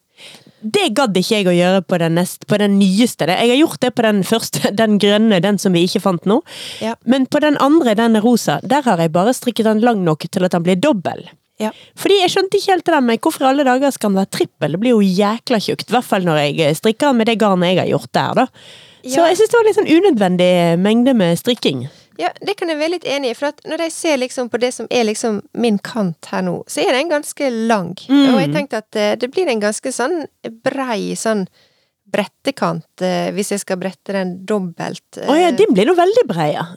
Det 0.63 0.89
gadd 0.95 1.17
ikke 1.19 1.41
jeg 1.41 1.49
å 1.51 1.55
gjøre 1.57 1.83
på 1.83 1.99
den, 1.99 2.15
neste, 2.15 2.47
på 2.47 2.59
den 2.63 2.79
nyeste. 2.79 3.27
Jeg 3.27 3.51
har 3.51 3.59
gjort 3.59 3.81
det 3.83 3.93
på 3.99 4.03
den 4.07 4.23
første, 4.27 4.71
den 4.83 4.99
grønne, 5.03 5.41
den 5.43 5.59
som 5.59 5.75
vi 5.75 5.85
ikke 5.89 6.03
fant 6.05 6.27
nå. 6.31 6.41
Ja. 6.85 6.95
Men 7.05 7.27
på 7.27 7.41
den 7.43 7.59
andre, 7.63 7.95
den 7.99 8.17
rosa, 8.23 8.61
der 8.63 8.83
har 8.87 9.03
jeg 9.03 9.13
bare 9.15 9.35
strikket 9.35 9.67
den 9.67 9.83
lang 9.83 10.05
nok 10.07 10.29
til 10.31 10.45
at 10.47 10.55
den 10.55 10.63
blir 10.67 10.79
dobbel. 10.79 11.25
Ja. 11.61 11.71
Fordi 11.99 12.17
jeg 12.23 12.31
skjønte 12.33 12.59
ikke 12.59 12.73
helt 12.73 12.87
det 12.89 12.95
der 12.95 13.05
med 13.07 13.21
hvorfor 13.23 13.47
alle 13.51 13.67
dager 13.67 13.93
skal 13.95 14.11
den 14.11 14.19
være 14.23 14.33
trippel. 14.35 14.73
Det 14.75 14.81
blir 14.83 14.97
jo 14.97 15.03
jækla 15.05 15.61
tjukt. 15.63 15.89
I 15.91 15.95
hvert 15.95 16.09
fall 16.09 16.25
når 16.27 16.41
jeg 16.47 16.79
strikker 16.81 17.11
den 17.13 17.21
med 17.21 17.29
det 17.31 17.37
garnet 17.43 17.75
jeg 17.75 17.83
har 17.85 17.91
gjort 17.93 18.13
der, 18.19 18.41
da. 18.43 18.47
Så 19.03 19.19
Ja. 19.19 19.27
jeg 19.31 19.37
syns 19.39 19.51
det 19.51 19.59
var 19.59 19.67
litt 19.67 19.79
sånn 19.79 19.93
unødvendig 19.99 20.51
mengde 20.79 21.15
med 21.19 21.39
strikking. 21.39 21.89
Ja, 22.23 22.31
det 22.39 22.55
kan 22.59 22.71
jeg 22.71 22.79
være 22.79 22.95
litt 22.95 23.07
enig 23.09 23.33
i. 23.33 23.37
For 23.39 23.51
at 23.51 23.63
når 23.67 23.87
jeg 23.87 23.95
ser 23.97 24.21
liksom 24.23 24.51
på 24.53 24.61
det 24.63 24.71
som 24.77 24.87
er 24.95 25.09
liksom 25.09 25.41
min 25.59 25.81
kant 25.83 26.31
her 26.31 26.45
nå, 26.47 26.61
så 26.71 26.85
er 26.85 26.95
den 26.95 27.11
ganske 27.11 27.51
lang. 27.71 27.97
Mm. 28.07 28.35
Og 28.35 28.41
jeg 28.41 28.53
tenkte 28.55 28.83
at 28.85 28.99
eh, 29.01 29.15
det 29.19 29.33
blir 29.35 29.51
en 29.51 29.63
ganske 29.63 29.95
sånn 29.95 30.23
brei 30.63 31.17
sånn 31.19 31.47
brettekant 32.13 33.05
eh, 33.05 33.31
hvis 33.35 33.55
jeg 33.55 33.63
skal 33.65 33.81
brette 33.81 34.15
den 34.15 34.37
dobbelt. 34.49 35.07
Å 35.19 35.27
oh, 35.33 35.39
ja, 35.39 35.51
din 35.57 35.73
blir 35.75 35.89
nå 35.89 35.97
veldig 35.99 36.27
brei, 36.29 36.53
ja. 36.55 36.69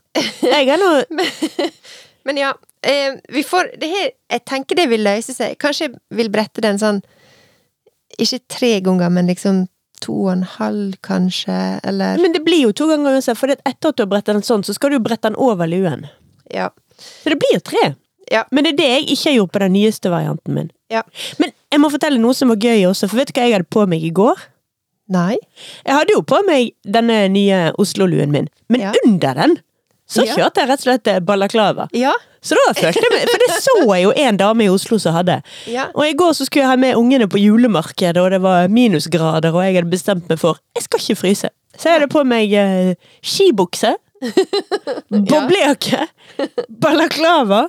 Jeg 0.45 0.71
er 0.71 0.81
nå 0.81 0.91
Men 2.25 2.39
ja, 2.39 2.53
eh, 2.81 3.19
vi 3.29 3.43
får 3.45 3.75
det 3.77 3.89
her 3.91 4.07
Jeg 4.07 4.41
tenker 4.49 4.79
det 4.79 4.87
vil 4.89 5.03
løse 5.05 5.35
seg. 5.35 5.59
Kanskje 5.61 5.89
jeg 5.89 5.97
vil 6.17 6.31
brette 6.33 6.63
den 6.63 6.79
sånn 6.81 7.03
Ikke 8.17 8.41
tre 8.49 8.71
ganger, 8.85 9.11
men 9.13 9.29
liksom 9.29 9.65
to 10.05 10.13
og 10.27 10.31
en 10.35 10.45
halv, 10.55 10.95
kanskje, 11.05 11.57
eller 11.83 12.21
Men 12.21 12.33
det 12.35 12.43
blir 12.45 12.63
jo 12.67 12.71
to 12.77 12.87
ganger 12.91 13.17
uansett, 13.17 13.37
for 13.39 13.51
etter 13.55 13.91
at 13.91 13.97
du 13.97 14.03
har 14.05 14.11
brettet 14.13 14.35
den 14.37 14.45
sånn, 14.45 14.63
så 14.65 14.75
skal 14.77 14.93
du 14.93 14.99
jo 14.99 15.03
brette 15.07 15.27
den 15.31 15.37
over 15.41 15.67
luen. 15.69 16.05
Ja. 16.53 16.69
Så 16.99 17.33
det 17.33 17.39
blir 17.41 17.59
tre. 17.65 17.95
Ja. 18.31 18.43
Men 18.51 18.65
det 18.65 18.73
er 18.75 18.77
det 18.79 18.89
jeg 18.89 19.07
ikke 19.15 19.29
har 19.29 19.37
gjort 19.39 19.53
på 19.53 19.59
den 19.65 19.73
nyeste 19.75 20.09
varianten 20.13 20.55
min. 20.57 20.71
Ja. 20.93 21.01
Men 21.41 21.51
jeg 21.73 21.81
må 21.83 21.89
fortelle 21.93 22.21
noe 22.21 22.33
som 22.37 22.49
var 22.53 22.61
gøy 22.61 22.85
også, 22.89 23.09
for 23.11 23.19
vet 23.21 23.29
du 23.33 23.37
hva 23.39 23.45
jeg 23.49 23.57
hadde 23.57 23.69
på 23.73 23.85
meg 23.89 24.05
i 24.07 24.13
går? 24.15 24.45
Nei. 25.13 25.35
Jeg 25.85 25.93
hadde 25.99 26.15
jo 26.15 26.23
på 26.25 26.39
meg 26.47 26.71
denne 26.97 27.19
nye 27.29 27.59
Oslo-luen 27.81 28.31
min, 28.33 28.47
men 28.73 28.81
Ja. 28.87 28.93
under 29.05 29.33
den 29.41 29.57
så 30.05 30.25
kjørte 30.27 30.61
jeg 30.61 30.69
rett 30.69 30.83
og 30.83 30.85
slett 30.85 31.11
balaklava. 31.25 31.87
Ja. 31.97 32.13
Så 32.45 32.57
da 32.59 32.73
følte 32.77 33.01
jeg 33.01 33.09
meg 33.09 33.23
For 33.31 33.41
det 33.41 33.55
så 33.57 33.75
jeg 33.89 34.03
jo 34.03 34.11
en 34.21 34.37
dame 34.37 34.67
i 34.67 34.69
Oslo 34.69 34.99
som 35.01 35.15
hadde. 35.17 35.39
Ja. 35.71 35.87
Og 35.97 36.05
i 36.05 36.13
går 36.17 36.35
så 36.37 36.45
skulle 36.45 36.65
jeg 36.65 36.73
ha 36.75 36.77
med 36.77 36.99
ungene 36.99 37.27
på 37.31 37.41
julemarkedet, 37.41 38.21
og 38.21 38.29
det 38.35 38.41
var 38.43 38.69
minusgrader, 38.69 39.55
og 39.55 39.65
jeg 39.65 39.79
hadde 39.79 39.93
bestemt 39.93 40.29
meg 40.29 40.41
for 40.41 40.61
jeg 40.77 40.85
skal 40.85 41.01
ikke 41.01 41.21
fryse. 41.23 41.49
Så 41.75 41.89
jeg 41.89 41.97
hadde 41.97 42.11
på 42.13 42.21
meg 42.27 42.53
eh, 42.53 42.93
skibukse, 43.25 43.95
boblejakke, 45.31 46.05
balaklava 46.69 47.65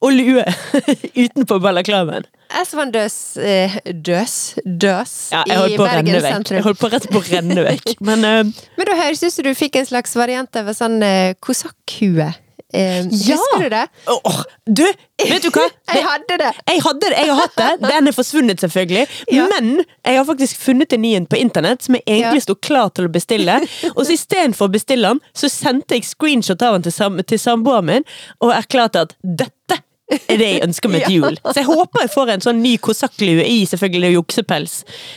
og 0.00 0.12
lue 0.16 0.44
utenpå 1.24 1.58
balaklavaen. 1.60 2.24
Jeg 2.50 2.66
som 2.66 2.80
var 2.80 2.88
døs 2.90 3.16
eh, 3.38 3.76
Døs? 3.94 4.32
Døs 4.64 5.12
Ja, 5.30 5.44
i 5.46 5.76
Bergen 5.78 6.16
sentrum. 6.24 6.56
Jeg 6.58 6.64
holdt 6.66 6.80
på 6.82 6.88
rett 6.90 7.06
på 7.12 7.20
å 7.22 7.26
renne 7.28 7.62
vekk. 7.68 7.92
Men 8.08 8.24
uh, 8.26 8.42
Men 8.80 8.88
da 8.88 8.96
høres 9.04 9.22
ut 9.22 9.34
som 9.36 9.46
du 9.46 9.52
fikk 9.54 9.76
en 9.78 9.86
slags 9.92 10.16
variant 10.18 10.56
av 10.58 10.72
en 10.72 10.74
sånn 10.80 10.96
eh, 11.06 11.34
kosakkhue. 11.38 12.26
Eh, 12.74 13.04
Ja! 13.10 13.36
Husker 13.36 13.62
du 13.64 13.68
det? 13.76 13.84
åh, 14.10 14.40
du, 14.66 14.82
vet 15.26 15.42
du 15.46 15.48
hva? 15.54 15.68
Jeg 15.94 16.02
hadde 16.06 16.36
det! 16.42 16.50
Jeg 16.70 16.82
hadde 16.84 17.08
det, 17.10 17.16
jeg 17.18 17.30
har 17.30 17.38
hatt 17.40 17.56
det. 17.58 17.68
Den 17.90 18.10
er 18.10 18.14
forsvunnet, 18.14 18.62
selvfølgelig. 18.62 19.04
Ja. 19.34 19.46
Men 19.50 19.70
jeg 20.06 20.18
har 20.20 20.26
faktisk 20.28 20.58
funnet 20.62 20.94
en 20.94 21.02
ny 21.02 21.10
en 21.18 21.26
på 21.30 21.38
internett 21.38 21.82
som 21.86 21.94
jeg 21.98 22.04
egentlig 22.06 22.42
Ja. 22.42 22.46
sto 22.48 22.54
klar 22.58 22.90
til 22.94 23.06
å 23.08 23.12
bestille. 23.14 23.56
Og 23.96 24.02
så 24.06 24.14
istedenfor 24.14 24.70
å 24.70 24.74
bestille 24.74 25.10
den, 25.14 25.22
så 25.34 25.50
sendte 25.50 25.98
jeg 25.98 26.06
screenshot 26.10 26.62
av 26.66 26.78
den 26.78 26.86
til, 26.88 26.94
sam 26.98 27.18
til 27.26 27.42
samboeren 27.42 27.90
min 27.90 28.06
og 28.40 28.54
erklærte 28.58 29.02
at 29.08 29.14
dette 29.22 29.80
er 30.10 30.38
det 30.40 30.46
jeg 30.48 30.62
ønsker 30.66 30.90
meg 30.92 31.04
til 31.06 31.16
jul. 31.20 31.36
Så 31.44 31.56
jeg 31.60 31.68
håper 31.68 32.04
jeg 32.04 32.12
får 32.14 32.32
en 32.34 32.44
sånn 32.46 32.62
ny 32.64 32.72
kosakklue 32.82 33.44
i 33.46 33.60
selvfølgelig 33.70 34.10
juksepels 34.16 34.74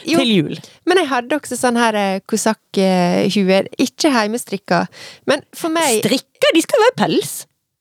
Jo. 0.10 0.20
til 0.22 0.34
jul. 0.36 0.60
Men 0.90 1.02
jeg 1.02 1.10
hadde 1.14 1.40
også 1.40 1.58
sånn 1.58 1.80
her 1.82 1.98
eh, 1.98 2.20
kosakkhue. 2.30 3.60
Ikke 3.82 4.12
heimestrikka. 4.14 4.84
Men 5.30 5.44
for 5.56 5.74
meg 5.74 6.02
Strikka? 6.04 6.52
de 6.54 6.62
skal 6.66 6.84
være 6.86 6.98
pels. 7.04 7.34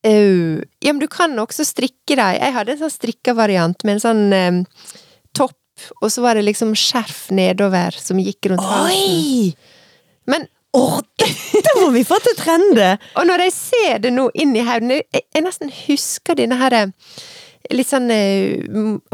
Au. 0.02 0.62
Ja, 0.82 0.90
men 0.92 0.98
du 1.02 1.06
kan 1.10 1.36
også 1.38 1.62
strikke 1.66 2.16
deg. 2.18 2.38
Jeg 2.40 2.54
hadde 2.56 2.74
en 2.74 2.80
sånn 2.80 2.90
strikka 2.96 3.36
variant 3.38 3.84
med 3.86 3.98
en 3.98 4.02
sånn 4.02 4.22
um, 4.34 4.62
topp, 5.36 5.54
og 6.00 6.08
så 6.10 6.24
var 6.24 6.34
det 6.38 6.42
liksom 6.48 6.72
skjerf 6.78 7.28
nedover 7.34 7.94
som 7.98 8.18
gikk 8.18 8.50
rundt 8.50 8.66
halsen. 8.66 8.90
Oi! 8.90 9.54
Men 10.30 10.48
Åh, 10.74 11.00
dette 11.20 11.72
må 11.80 11.90
vi 11.92 12.00
få 12.08 12.16
til 12.24 12.36
trende! 12.38 12.94
Og 13.20 13.26
når 13.28 13.42
jeg 13.46 13.52
ser 13.52 13.98
det 14.06 14.12
nå 14.16 14.30
inn 14.40 14.54
i 14.56 14.62
hodet 14.64 15.02
jeg, 15.12 15.24
jeg 15.36 15.44
nesten 15.44 15.72
husker 15.86 16.38
denne 16.38 16.56
her 16.60 16.72
eh, 16.78 16.92
Litt 17.76 17.86
sånn 17.90 18.08
eh, 18.10 18.64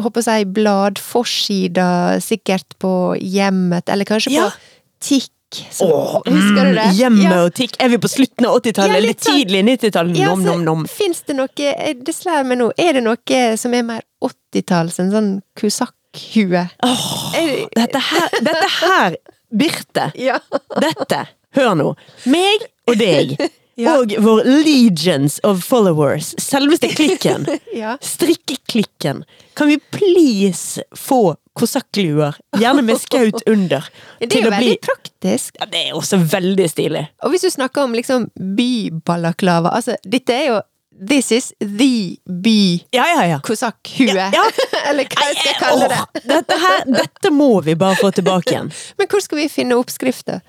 Håper 0.00 0.22
å 0.22 0.24
si 0.24 0.44
bladforsida, 0.56 1.88
sikkert 2.24 2.78
på 2.80 2.92
Hjemmet, 3.20 3.90
eller 3.92 4.04
kanskje 4.08 4.32
Ja. 4.32 4.46
på 4.48 4.56
Tikk. 5.00 5.32
som- 5.72 5.88
Åh, 5.90 6.22
husker 6.26 6.64
du 6.68 6.74
det? 6.74 6.84
mm, 6.84 6.94
Hjemme 6.98 7.22
Ja. 7.24 7.44
og 7.44 7.54
tikk. 7.54 7.76
Er 7.80 7.88
vi 7.88 7.96
på 7.96 8.08
slutten 8.08 8.44
av 8.46 8.56
80-tallet? 8.60 8.90
Ja, 8.92 8.96
eller 8.98 9.14
sånn. 9.14 9.32
tidlig 9.38 9.62
90-tallet? 9.64 10.16
Ja, 10.18 10.26
nom, 10.28 10.42
nom, 10.44 10.64
nom. 10.64 10.82
Fins 10.86 11.22
det 11.26 11.36
noe 11.36 11.48
eh, 11.58 11.94
Det 11.94 12.14
slår 12.14 12.44
meg 12.44 12.58
nå. 12.58 12.70
Er 12.76 12.92
det 12.92 13.02
noe 13.02 13.56
som 13.56 13.72
er 13.74 13.82
mer 13.82 14.02
80-talls? 14.22 14.98
En 15.00 15.10
sånn 15.10 15.30
kusakkhue? 15.56 16.68
Åh, 16.84 17.66
dette 17.74 17.98
her, 17.98 18.28
dette 18.42 18.68
her, 18.80 19.16
Birte, 19.50 20.12
Ja. 20.28 20.38
dette, 20.80 21.22
hør 21.58 21.74
nå. 21.78 21.92
Meg 22.30 22.68
og 22.88 22.98
deg, 23.00 23.36
Ja. 23.78 23.92
og 24.00 24.10
vår 24.24 24.40
legions 24.64 25.36
of 25.46 25.60
followers, 25.62 26.32
selveste 26.42 26.88
klikken, 26.98 27.44
ja. 27.78 27.92
strikkeklikken, 28.02 29.20
kan 29.54 29.68
vi 29.70 29.76
please 29.94 30.82
få 30.98 31.36
kosakkluer, 31.58 32.34
gjerne 32.58 32.82
med 32.86 32.98
skaut 32.98 33.38
under, 33.50 33.86
Det 34.18 34.32
er 34.34 34.48
jo 34.48 34.50
veldig 34.50 34.64
bli 34.64 34.74
praktisk. 34.82 35.54
ja, 35.62 35.66
Det 35.70 35.84
er 35.88 35.94
også 35.94 36.18
veldig 36.34 36.66
stilig. 36.70 37.04
Og 37.22 37.30
hvis 37.30 37.46
du 37.46 37.50
snakker 37.54 37.86
om 37.86 37.94
liksom 37.94 38.26
byballaklava, 38.58 39.70
Altså, 39.78 39.94
dette 40.02 40.34
er 40.34 40.50
jo 40.52 40.58
This 40.98 41.30
is 41.30 41.52
the 41.60 42.18
by 42.26 42.80
Ja, 42.90 43.04
ja, 43.14 43.22
ja. 43.30 43.36
kosakkhue. 43.46 44.10
Ja, 44.10 44.30
ja. 44.34 44.42
Eller 44.90 45.06
hva 45.06 45.28
jeg 45.30 45.36
skal 45.38 45.60
kalle 45.62 45.88
det. 45.92 46.24
dette, 46.26 46.56
her, 46.58 46.80
dette 46.90 47.30
må 47.30 47.60
vi 47.62 47.76
bare 47.78 47.94
få 48.00 48.10
tilbake 48.16 48.50
igjen. 48.50 48.72
Men 48.98 49.06
hvor 49.06 49.22
skal 49.22 49.38
vi 49.38 49.46
finne 49.52 49.78
oppskrifter? 49.78 50.40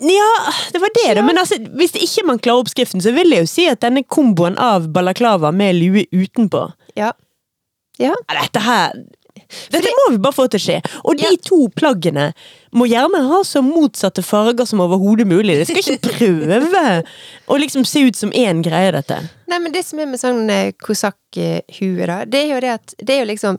Ja, 0.00 0.52
det 0.72 0.78
var 0.78 0.90
det, 0.94 1.14
da. 1.18 1.22
Men 1.26 1.38
altså, 1.38 1.56
hvis 1.78 1.94
ikke 1.98 2.26
man 2.28 2.38
klarer 2.38 2.62
oppskriften, 2.62 3.02
så 3.02 3.10
vil 3.16 3.30
jeg 3.34 3.46
jo 3.46 3.50
si 3.50 3.64
at 3.70 3.80
denne 3.82 4.04
komboen 4.06 4.58
av 4.62 4.86
balaklava 4.94 5.50
med 5.54 5.74
lue 5.80 6.04
utenpå 6.14 6.68
Ja. 6.96 7.12
Ja. 7.98 8.14
Dette 8.30 8.60
her 8.62 8.92
Dette 9.72 9.88
må 9.96 10.10
vi 10.12 10.18
bare 10.20 10.34
få 10.36 10.44
til 10.50 10.58
å 10.58 10.62
skje. 10.62 10.78
Og 11.08 11.16
de 11.16 11.24
Ja. 11.24 11.30
to 11.42 11.68
plaggene 11.74 12.32
må 12.74 12.84
gjerne 12.90 13.22
ha 13.30 13.38
så 13.46 13.62
motsatte 13.64 14.22
farger 14.22 14.66
som 14.66 14.80
overhodet 14.84 15.26
mulig. 15.26 15.54
Det 15.56 15.68
skal 15.68 15.96
ikke 15.96 16.10
prøve 16.18 17.04
å 17.48 17.56
liksom 17.58 17.86
se 17.86 18.02
ut 18.08 18.16
som 18.16 18.30
én 18.32 18.60
greie, 18.62 18.90
dette. 18.92 19.16
Nei, 19.48 19.58
men 19.58 19.72
det 19.72 19.84
som 19.86 19.98
er 20.00 20.06
med 20.06 20.20
sånn 20.20 20.50
eh, 20.50 20.72
kosakkhue, 20.72 22.06
da, 22.06 22.24
det 22.26 22.42
er 22.44 22.54
jo 22.54 22.60
det 22.60 22.74
at 22.74 22.94
det 22.98 23.14
er 23.16 23.24
jo 23.24 23.30
liksom 23.32 23.58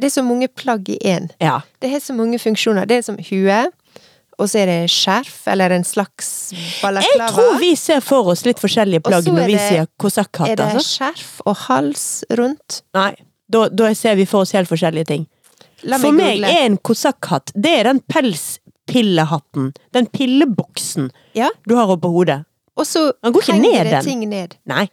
Det 0.00 0.06
er 0.06 0.20
så 0.20 0.22
mange 0.22 0.46
plagg 0.48 0.88
i 0.88 0.96
én. 1.02 1.28
Ja. 1.42 1.60
Det 1.82 1.90
har 1.90 1.98
så 1.98 2.14
mange 2.14 2.38
funksjoner. 2.38 2.86
Det 2.86 2.98
er 2.98 3.02
som 3.02 3.16
hue, 3.18 3.56
og 4.38 4.48
så 4.48 4.60
er 4.62 4.66
det 4.70 4.90
skjerf, 4.90 5.40
eller 5.52 5.72
en 5.74 5.84
slags 5.84 6.28
balaklava. 6.82 7.26
Jeg 7.26 7.32
tror 7.34 7.58
vi 7.60 7.72
ser 7.76 8.00
for 8.04 8.28
oss 8.32 8.44
litt 8.46 8.60
forskjellige 8.62 9.02
plagg 9.06 9.26
når 9.26 9.46
vi 9.50 9.56
sier 9.58 9.86
kosakkhatt. 9.98 10.52
Er 10.52 10.56
det 10.60 10.68
Altså. 10.68 10.84
skjerf 10.98 11.40
og 11.46 11.56
hals 11.66 12.04
rundt? 12.38 12.82
Nei, 12.94 13.14
da, 13.50 13.68
da 13.68 13.92
ser 13.94 14.14
vi 14.16 14.24
for 14.30 14.46
oss 14.46 14.52
helt 14.52 14.68
forskjellige 14.70 15.06
ting. 15.10 15.26
La 15.82 15.98
For 15.98 16.10
meg 16.12 16.36
google. 16.40 16.48
er 16.50 16.64
en 16.66 16.76
kosakkhatt 16.78 17.52
Det 17.54 17.70
er 17.80 17.84
den 17.86 18.00
pelspillehatten. 18.10 19.72
Den 19.94 20.06
pilleboksen 20.06 21.10
Ja, 21.34 21.50
du 21.68 21.74
har 21.76 21.86
oppå 21.86 22.10
hodet. 22.10 22.44
og 22.76 22.86
så 22.86 23.12
henger 23.22 23.60
ned, 23.60 23.84
det 23.84 23.90
den. 23.90 24.04
ting 24.04 24.28
ned. 24.28 24.54
Nei. 24.66 24.88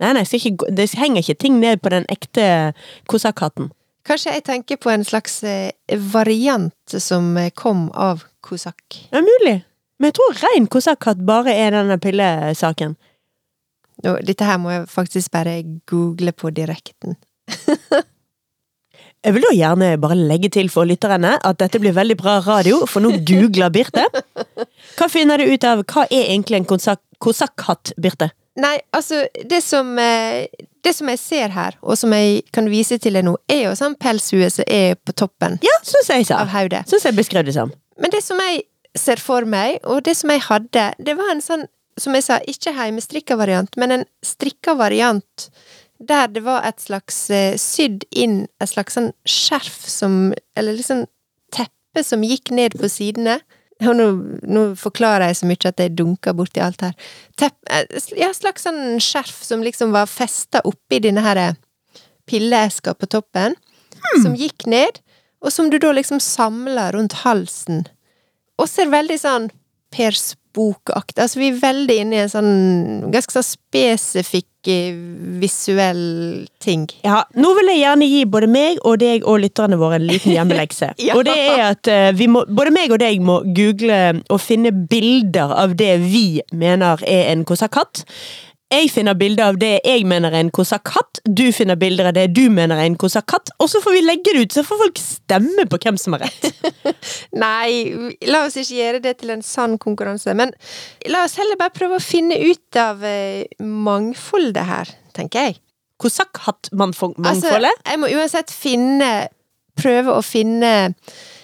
Nei, 0.00 0.12
nei, 0.12 0.22
ikke, 0.22 0.66
det 0.74 0.90
henger 0.98 1.22
ikke 1.22 1.38
ting 1.38 1.60
ned 1.60 1.80
på 1.80 1.88
den 1.90 2.04
ekte 2.10 2.72
kosakkhatten. 3.08 3.70
Kanskje 4.06 4.32
jeg 4.34 4.44
tenker 4.48 4.78
på 4.82 4.90
en 4.90 5.04
slags 5.06 5.42
eh, 5.46 5.70
variant 6.12 6.96
som 6.98 7.36
eh, 7.38 7.50
kom 7.54 7.86
av 7.94 8.24
Kosak. 8.42 8.82
Det 9.12 9.20
er 9.20 9.26
mulig. 9.26 9.56
Men 10.02 10.10
jeg 10.10 10.16
tror 10.18 10.38
rein 10.42 10.64
kosakkhatt 10.66 11.20
bare 11.26 11.52
er 11.54 11.70
denne 11.76 11.94
pillesaken. 12.02 12.96
Nå, 14.02 14.16
dette 14.26 14.48
her 14.48 14.58
må 14.58 14.72
jeg 14.72 14.88
faktisk 14.90 15.30
bare 15.30 15.60
google 15.86 16.32
på 16.34 16.50
direkten. 16.50 17.14
Jeg 19.22 19.36
vil 19.36 19.44
da 19.46 19.52
gjerne 19.54 19.92
bare 20.02 20.16
legge 20.18 20.48
til 20.50 20.66
for 20.74 20.88
lytterne 20.90 21.36
at 21.38 21.60
dette 21.62 21.78
blir 21.78 21.94
veldig 21.94 22.16
bra 22.18 22.40
radio, 22.42 22.80
for 22.90 23.04
nå 23.04 23.12
googler 23.22 23.70
Birte. 23.70 24.02
Hva 24.98 25.06
finner 25.12 25.38
du 25.38 25.52
ut 25.52 25.66
av 25.68 25.84
hva 25.86 26.08
er 26.08 26.32
egentlig 26.32 26.58
en 26.58 26.66
kosak- 26.72 27.04
kosakkhatt, 27.22 27.92
Birte? 28.02 28.32
Nei, 28.60 28.76
altså, 28.92 29.22
det 29.48 29.62
som, 29.64 29.94
eh, 29.98 30.46
det 30.84 30.92
som 30.94 31.08
jeg 31.08 31.18
ser 31.18 31.54
her, 31.54 31.76
og 31.80 31.96
som 31.96 32.12
jeg 32.12 32.42
kan 32.52 32.68
vise 32.68 32.98
til 33.00 33.16
deg 33.16 33.24
nå, 33.24 33.36
er 33.48 33.62
jo 33.68 33.76
sånn 33.78 33.96
pelshue 33.96 34.50
som 34.52 34.66
er 34.68 34.96
på 35.00 35.14
toppen 35.16 35.58
Ja, 35.64 35.76
synes 35.82 36.10
jeg 36.12 36.26
sa. 36.28 36.42
av 36.42 36.52
hodet. 36.52 36.84
Syns 36.90 37.06
jeg 37.08 37.16
beskrev 37.16 37.46
det 37.48 37.54
som. 37.56 37.72
Men 37.98 38.10
det 38.12 38.22
som 38.24 38.40
jeg 38.42 38.64
ser 38.98 39.16
for 39.16 39.46
meg, 39.48 39.78
og 39.84 40.02
det 40.04 40.16
som 40.18 40.30
jeg 40.30 40.44
hadde, 40.50 40.94
det 41.00 41.16
var 41.16 41.30
en 41.32 41.40
sånn, 41.40 41.64
som 41.98 42.12
jeg 42.16 42.24
sa, 42.24 42.38
ikke 42.48 42.74
heimestrikka 42.76 43.36
variant, 43.40 43.72
men 43.76 43.92
en 43.92 44.04
strikka 44.24 44.76
variant 44.76 45.48
der 46.02 46.26
det 46.26 46.42
var 46.44 46.64
et 46.66 46.80
slags 46.82 47.30
eh, 47.30 47.54
sydd 47.60 48.04
inn 48.10 48.48
et 48.60 48.68
slags 48.68 48.96
sånn 48.98 49.12
skjerf 49.28 49.84
som 49.86 50.32
Eller 50.58 50.74
liksom 50.74 51.04
teppe 51.54 52.02
som 52.02 52.24
gikk 52.26 52.50
ned 52.50 52.74
på 52.80 52.88
sidene. 52.90 53.38
Og 53.88 53.96
nå, 53.98 54.08
nå 54.46 54.64
forklarer 54.78 55.30
jeg 55.30 55.40
så 55.40 55.48
mye 55.48 55.70
at 55.70 55.80
jeg 55.82 55.94
dunker 55.98 56.36
borti 56.38 56.62
alt 56.62 56.84
her. 56.84 56.92
Tepp, 57.40 57.56
eh, 57.72 57.88
ja, 58.18 58.30
slags 58.36 58.66
sånn 58.68 59.00
skjerf 59.02 59.42
som 59.46 59.64
liksom 59.64 59.94
var 59.94 60.10
festa 60.10 60.62
oppi 60.68 61.00
denne 61.02 61.24
her 61.24 61.42
pilleeska 62.30 62.94
på 62.94 63.08
toppen, 63.10 63.56
som 64.22 64.36
gikk 64.38 64.68
ned, 64.70 65.00
og 65.42 65.50
som 65.50 65.70
du 65.72 65.78
da 65.82 65.90
liksom 65.92 66.20
samla 66.22 66.92
rundt 66.94 67.22
halsen. 67.24 67.82
Og 68.60 68.70
ser 68.70 68.92
veldig 68.92 69.18
sånn 69.18 69.50
Per 69.92 70.16
Spook-aktig 70.52 71.22
Altså, 71.22 71.40
vi 71.40 71.50
er 71.50 71.60
veldig 71.60 71.98
inne 72.02 72.16
i 72.16 72.22
en 72.26 72.32
sånn 72.32 73.12
ganske 73.12 73.32
sånn 73.32 73.46
spesifikk 73.46 74.68
eh, 74.68 74.92
visuell 75.40 76.02
ting. 76.62 76.84
Ja, 77.06 77.22
Nå 77.34 77.54
vil 77.56 77.72
jeg 77.72 77.82
gjerne 77.82 78.08
gi 78.10 78.22
både 78.28 78.50
meg 78.52 78.82
og 78.84 79.00
deg 79.02 79.24
og 79.24 79.40
lytterne 79.42 79.78
våre 79.80 79.98
en 80.00 80.06
liten 80.10 80.34
hjemmelekse. 80.36 80.92
Ja. 81.02 81.16
Og 81.16 81.24
det 81.26 81.34
er 81.34 81.64
at 81.72 81.88
eh, 81.90 82.12
vi 82.14 82.28
må, 82.30 82.44
både 82.46 82.72
meg 82.74 82.92
og 82.92 83.00
deg 83.02 83.22
må 83.24 83.40
google 83.56 83.98
og 84.28 84.40
finne 84.42 84.70
bilder 84.70 85.54
av 85.56 85.74
det 85.78 85.96
vi 86.04 86.42
mener 86.52 87.00
er 87.08 87.32
en 87.32 87.46
kosakkatt. 87.48 88.04
Jeg 88.72 88.88
finner 88.88 89.16
bilder 89.18 89.50
av 89.52 89.58
det 89.60 89.72
jeg 89.84 90.06
mener 90.08 90.32
er 90.32 90.46
en 90.46 90.50
kosakkatt. 90.54 91.20
Du 91.28 91.44
finner 91.52 91.76
bilder 91.76 92.08
av 92.08 92.14
det 92.16 92.30
du 92.32 92.46
mener 92.52 92.80
er 92.80 92.88
en 92.88 92.96
kosakkatt. 93.00 93.52
Og 93.60 93.68
så 93.68 93.82
får 93.84 93.98
vi 93.98 94.04
legge 94.06 94.32
det 94.32 94.46
ut, 94.46 94.54
så 94.56 94.64
får 94.64 94.80
folk 94.80 95.02
stemme 95.02 95.66
på 95.68 95.80
hvem 95.82 95.98
som 96.00 96.16
har 96.16 96.24
rett. 96.24 96.62
Nei, 97.44 97.92
la 98.32 98.46
oss 98.46 98.56
ikke 98.56 98.78
gjøre 98.78 99.02
det 99.04 99.18
til 99.20 99.34
en 99.34 99.44
sann 99.44 99.76
konkurranse, 99.82 100.32
men 100.38 100.54
la 101.12 101.26
oss 101.26 101.36
heller 101.40 101.60
bare 101.60 101.76
prøve 101.76 102.00
å 102.00 102.04
finne 102.04 102.38
ut 102.40 102.80
av 102.80 103.04
eh, 103.04 103.44
mangfoldet 103.60 104.64
her, 104.70 104.96
tenker 105.12 105.50
jeg. 105.50 105.60
Kosakkhattmangfoldet? 106.00 107.28
Altså, 107.28 107.60
jeg 107.60 108.00
må 108.00 108.10
uansett 108.16 108.50
finne 108.50 109.12
Prøve 109.78 110.12
å 110.12 110.20
finne 110.20 110.92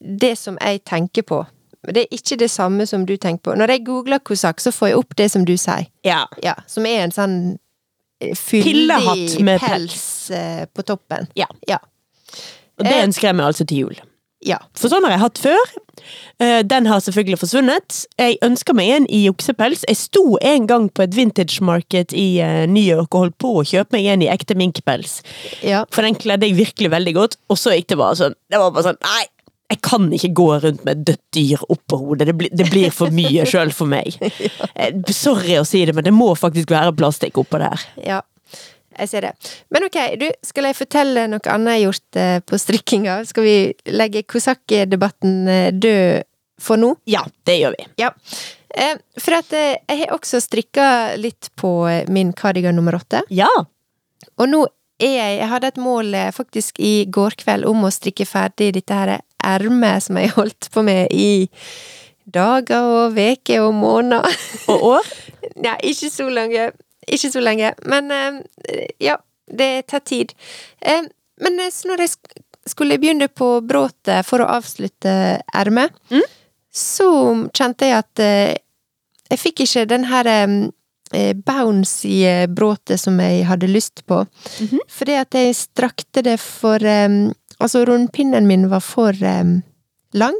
det 0.01 0.35
som 0.37 0.59
jeg 0.61 0.83
tenker 0.87 1.25
på. 1.25 1.39
Det 1.87 2.03
er 2.03 2.09
ikke 2.17 2.37
det 2.39 2.51
samme 2.51 2.87
som 2.87 3.05
du 3.07 3.17
tenker 3.17 3.43
på. 3.53 3.55
Når 3.57 3.69
jeg 3.71 3.85
googler 3.87 4.19
kosak, 4.19 4.61
så 4.61 4.73
får 4.75 4.89
jeg 4.89 4.97
opp 4.99 5.15
det 5.17 5.31
som 5.31 5.45
du 5.45 5.57
sier. 5.57 5.87
ja. 6.05 6.27
Ja, 6.43 6.55
som 6.67 6.87
er 6.87 7.05
en 7.05 7.11
sånn 7.15 7.59
eh, 8.21 8.35
fyldig 8.35 9.41
med 9.47 9.61
pels 9.61 10.31
eh, 10.31 10.67
på 10.75 10.83
toppen. 10.83 11.29
Ja. 11.39 11.47
Ja. 11.69 11.79
Og 12.79 12.85
det 12.85 12.93
Eh. 12.97 13.05
ønsker 13.07 13.29
jeg 13.29 13.37
meg 13.37 13.47
altså 13.47 13.65
til 13.67 13.79
jul. 13.87 13.97
Ja. 14.47 14.59
For 14.79 14.89
sånn 14.89 15.03
har 15.03 15.11
jeg 15.17 15.21
hatt 15.21 15.39
før. 15.43 15.71
Den 16.39 16.87
har 16.87 17.01
selvfølgelig 17.03 17.39
forsvunnet. 17.41 18.05
Jeg 18.21 18.37
ønsker 18.47 18.73
meg 18.79 18.89
en 18.95 19.07
i 19.11 19.25
oksepels. 19.29 19.83
Jeg 19.89 19.97
sto 19.99 20.37
en 20.41 20.67
gang 20.71 20.89
på 20.95 21.03
et 21.03 21.15
vintage 21.17 21.59
market 21.61 22.13
i 22.15 22.39
New 22.71 22.83
York 22.85 23.11
og 23.15 23.25
holdt 23.25 23.39
på 23.43 23.51
å 23.59 23.65
kjøpe 23.67 23.97
meg 23.99 24.07
en 24.07 24.23
i 24.23 24.29
ekte 24.31 24.55
minkpels. 24.55 25.23
ja. 25.67 25.85
For 25.91 26.03
den 26.07 26.15
kledde 26.15 26.47
jeg 26.47 26.55
virkelig 26.57 26.91
veldig 26.95 27.15
godt, 27.15 27.37
og 27.51 27.59
så 27.59 27.75
gikk 27.75 27.89
det 27.89 27.99
bare 27.99 28.15
sånn 28.15 28.35
Det 28.51 28.59
var 28.63 28.71
bare 28.71 28.87
sånn 28.93 29.01
Nei! 29.03 29.27
Jeg 29.69 29.81
kan 29.85 30.07
ikke 30.17 30.31
gå 30.33 30.47
rundt 30.63 30.85
med 30.87 30.95
et 30.97 31.05
dødt 31.11 31.23
dyr 31.37 31.63
oppå 31.69 31.99
hodet. 32.01 32.27
Det, 32.31 32.35
blir- 32.41 32.55
det 32.57 32.67
blir 32.73 32.91
for 32.95 33.13
mye 33.13 33.45
sjøl 33.49 33.73
for 33.77 33.91
meg. 33.91 34.15
Eh, 34.79 34.95
Sorry 35.13 35.57
å 35.59 35.65
si 35.67 35.81
det, 35.89 35.93
men 35.97 36.05
det 36.07 36.13
må 36.15 36.29
faktisk 36.39 36.71
være 36.71 36.93
plastikk 36.97 37.41
oppå 37.43 37.59
der. 37.59 37.83
Ja, 37.99 38.21
jeg 38.99 39.09
ser 39.11 39.25
det. 39.27 39.33
Men 39.75 39.85
ok, 39.89 39.97
du, 40.21 40.29
skal 40.47 40.69
jeg 40.71 40.77
fortelle 40.79 41.25
noe 41.31 41.43
annet 41.51 41.75
jeg 41.75 41.81
har 41.81 41.85
gjort 41.89 42.19
eh, 42.23 42.39
på 42.47 42.61
strikkinga? 42.63 43.17
Skal 43.27 43.45
vi 43.49 43.57
legge 43.99 44.23
kosakk-debatten 44.31 45.35
eh, 45.51 45.69
død 45.75 46.23
for 46.63 46.79
nå? 46.81 46.93
Ja, 47.11 47.25
det 47.47 47.59
gjør 47.61 47.75
vi. 47.77 47.89
Ja. 48.01 48.13
For 49.19 49.35
at 49.39 49.51
jeg 49.59 49.99
har 50.05 50.15
også 50.15 50.39
strikka 50.45 50.87
litt 51.19 51.49
på 51.59 51.71
min 52.13 52.31
kardigan 52.39 52.77
nummer 52.79 52.95
åtte. 53.01 53.25
Ja. 53.35 53.49
Og 54.39 54.47
nå 54.51 54.65
er 55.03 55.13
jeg 55.15 55.35
Jeg 55.39 55.49
hadde 55.53 55.69
et 55.73 55.77
mål 55.83 56.15
faktisk 56.35 56.79
i 56.83 57.05
går 57.15 57.37
kveld 57.39 57.67
om 57.71 57.85
å 57.87 57.91
strikke 57.95 58.27
ferdig 58.27 58.73
dette 58.79 58.95
her 58.99 59.13
ermet 59.49 60.05
som 60.05 60.19
jeg 60.21 60.35
holdt 60.37 60.69
på 60.75 60.83
med 60.87 61.13
i 61.15 61.49
dager 62.29 62.85
og 62.85 63.17
uker 63.19 63.65
og 63.65 63.75
måneder. 63.75 64.37
Og 64.69 64.85
år? 64.95 65.09
Nei, 65.65 65.77
ikke 65.93 66.11
så 66.13 66.29
lenge. 66.33 66.71
Ikke 67.09 67.31
så 67.33 67.41
lenge. 67.41 67.73
Men 67.89 68.11
eh, 68.13 68.43
ja, 69.01 69.17
det 69.49 69.87
tar 69.89 70.05
tid. 70.05 70.35
Eh, 70.81 71.07
men 71.41 71.61
eh, 71.65 71.71
så 71.73 71.89
når 71.89 72.05
jeg 72.05 72.15
skulle 72.69 72.99
begynne 73.01 73.31
på 73.33 73.55
bråtet 73.65 74.27
for 74.29 74.45
å 74.45 74.51
avslutte 74.59 75.13
ermet, 75.57 75.95
Mm. 76.13 76.25
så 76.75 77.07
kjente 77.57 77.87
jeg 77.89 77.97
at 78.03 78.21
jeg 79.31 79.39
fikk 79.41 79.63
ikke 79.65 79.87
den 79.89 80.05
her 80.11 80.29
bounce 80.29 80.75
bouncy 81.49 82.19
bråtet 82.53 83.01
som 83.01 83.17
jeg 83.25 83.47
hadde 83.49 83.71
lyst 83.73 84.03
på. 84.05 84.19
Mhm. 84.61 84.83
Fordi 84.93 85.15
at 85.17 85.33
jeg 85.35 85.57
strakte 85.57 86.23
det 86.23 86.37
for 86.41 86.85
Altså, 87.59 87.85
rundpinnen 87.89 88.47
min 88.47 88.69
var 88.71 88.83
for 88.85 89.17
um, 89.25 89.59
lang. 90.15 90.37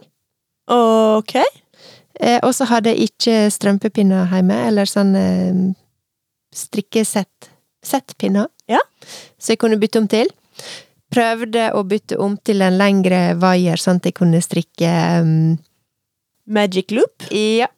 Ok. 0.71 1.35
Eh, 2.21 2.39
og 2.43 2.53
så 2.55 2.67
hadde 2.71 2.93
jeg 2.93 3.11
ikke 3.11 3.37
strømpepinner 3.55 4.29
hjemme, 4.33 4.59
eller 4.69 4.91
sånn 4.91 5.15
eh, 5.19 5.63
strikkesett 6.55 7.51
settpinner. 7.85 8.51
Ja. 8.71 8.81
Så 9.39 9.55
jeg 9.55 9.63
kunne 9.63 9.79
bytte 9.81 10.03
om 10.03 10.09
til. 10.11 10.31
Prøvde 11.15 11.71
å 11.73 11.85
bytte 11.89 12.19
om 12.21 12.37
til 12.45 12.63
en 12.65 12.77
lengre 12.77 13.33
vaier, 13.41 13.81
sånn 13.81 14.03
at 14.03 14.11
jeg 14.11 14.19
kunne 14.19 14.43
strikke 14.45 14.93
um, 15.23 15.57
Magic 16.49 16.93
loop? 16.93 17.29
Ja. 17.33 17.69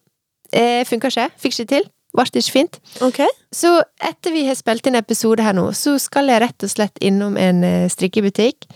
Eh, 0.50 0.82
Funka 0.86 1.10
ikke. 1.10 1.28
Fikk 1.38 1.56
ikke 1.58 1.70
til. 1.74 1.90
Ble 2.16 2.26
ikke 2.26 2.54
fint. 2.54 2.78
Ok. 3.06 3.20
Så 3.54 3.70
etter 4.02 4.34
vi 4.34 4.42
har 4.48 4.58
spilt 4.58 4.88
inn 4.90 4.98
episode 4.98 5.44
her 5.46 5.54
nå, 5.54 5.68
så 5.78 5.94
skal 6.02 6.30
jeg 6.30 6.42
rett 6.42 6.66
og 6.66 6.72
slett 6.72 6.98
innom 7.06 7.36
en 7.38 7.62
eh, 7.66 7.90
strikkebutikk. 7.90 8.66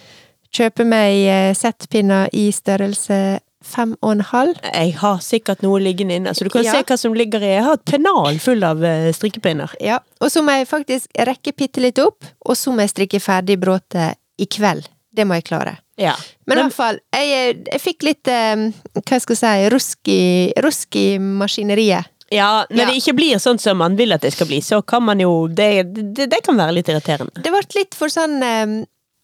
Kjøpe 0.55 0.85
meg 0.87 1.25
eh, 1.27 1.51
settpinner 1.59 2.29
i 2.37 2.49
størrelse 2.55 3.41
fem 3.65 3.95
og 4.05 4.11
en 4.13 4.25
halv. 4.29 4.59
Jeg 4.69 4.93
har 5.01 5.23
sikkert 5.25 5.63
noe 5.65 5.81
liggende 5.81 6.19
inne, 6.21 6.35
så 6.37 6.45
du 6.45 6.51
kan 6.53 6.63
Ja. 6.67 6.73
se 6.77 6.83
hva 6.85 6.99
som 7.01 7.15
ligger 7.17 7.41
i. 7.43 7.55
Jeg 7.57 7.65
har 7.65 7.79
et 7.79 7.85
pennal 7.89 8.39
full 8.39 8.63
av 8.63 8.85
eh, 8.85 9.09
strikkepinner. 9.17 9.73
Ja, 9.81 9.99
og 10.21 10.31
så 10.31 10.43
må 10.45 10.53
jeg 10.59 10.69
faktisk 10.69 11.09
rekke 11.27 11.55
bitte 11.57 11.81
litt 11.81 11.99
opp, 11.99 12.23
og 12.47 12.55
så 12.61 12.71
må 12.77 12.85
jeg 12.85 12.93
strikke 12.93 13.21
ferdig 13.25 13.57
bråtet 13.59 14.15
i 14.39 14.47
kveld. 14.47 14.87
Det 15.15 15.25
må 15.27 15.35
jeg 15.39 15.45
klare. 15.49 15.79
Ja. 15.97 16.15
Men 16.47 16.59
i 16.59 16.63
hvert 16.67 16.75
fall, 16.77 16.97
jeg, 17.15 17.61
jeg 17.71 17.81
fikk 17.81 18.03
litt 18.03 18.27
um, 18.27 18.65
Hva 18.99 19.21
skal 19.23 19.37
jeg 19.37 19.39
si 19.39 19.69
rusk 19.71 20.09
i, 20.11 20.53
rusk 20.59 20.97
i 20.99 21.19
maskineriet. 21.23 22.09
Ja, 22.35 22.65
når 22.69 22.81
Ja. 22.81 22.87
det 22.91 22.97
ikke 22.99 23.15
blir 23.15 23.39
sånn 23.39 23.61
som 23.63 23.79
man 23.79 23.95
vil 23.97 24.11
at 24.13 24.23
det 24.27 24.33
skal 24.35 24.49
bli, 24.51 24.59
så 24.61 24.81
kan 24.85 25.05
man 25.07 25.21
jo 25.23 25.47
Det, 25.47 25.85
det, 25.95 26.27
det 26.33 26.41
kan 26.43 26.57
være 26.59 26.75
litt 26.81 26.89
irriterende. 26.91 27.31
Det 27.41 27.53
ble 27.53 27.63
litt 27.79 27.95
for 27.95 28.11
sånn 28.11 28.43
eh, 28.43 28.75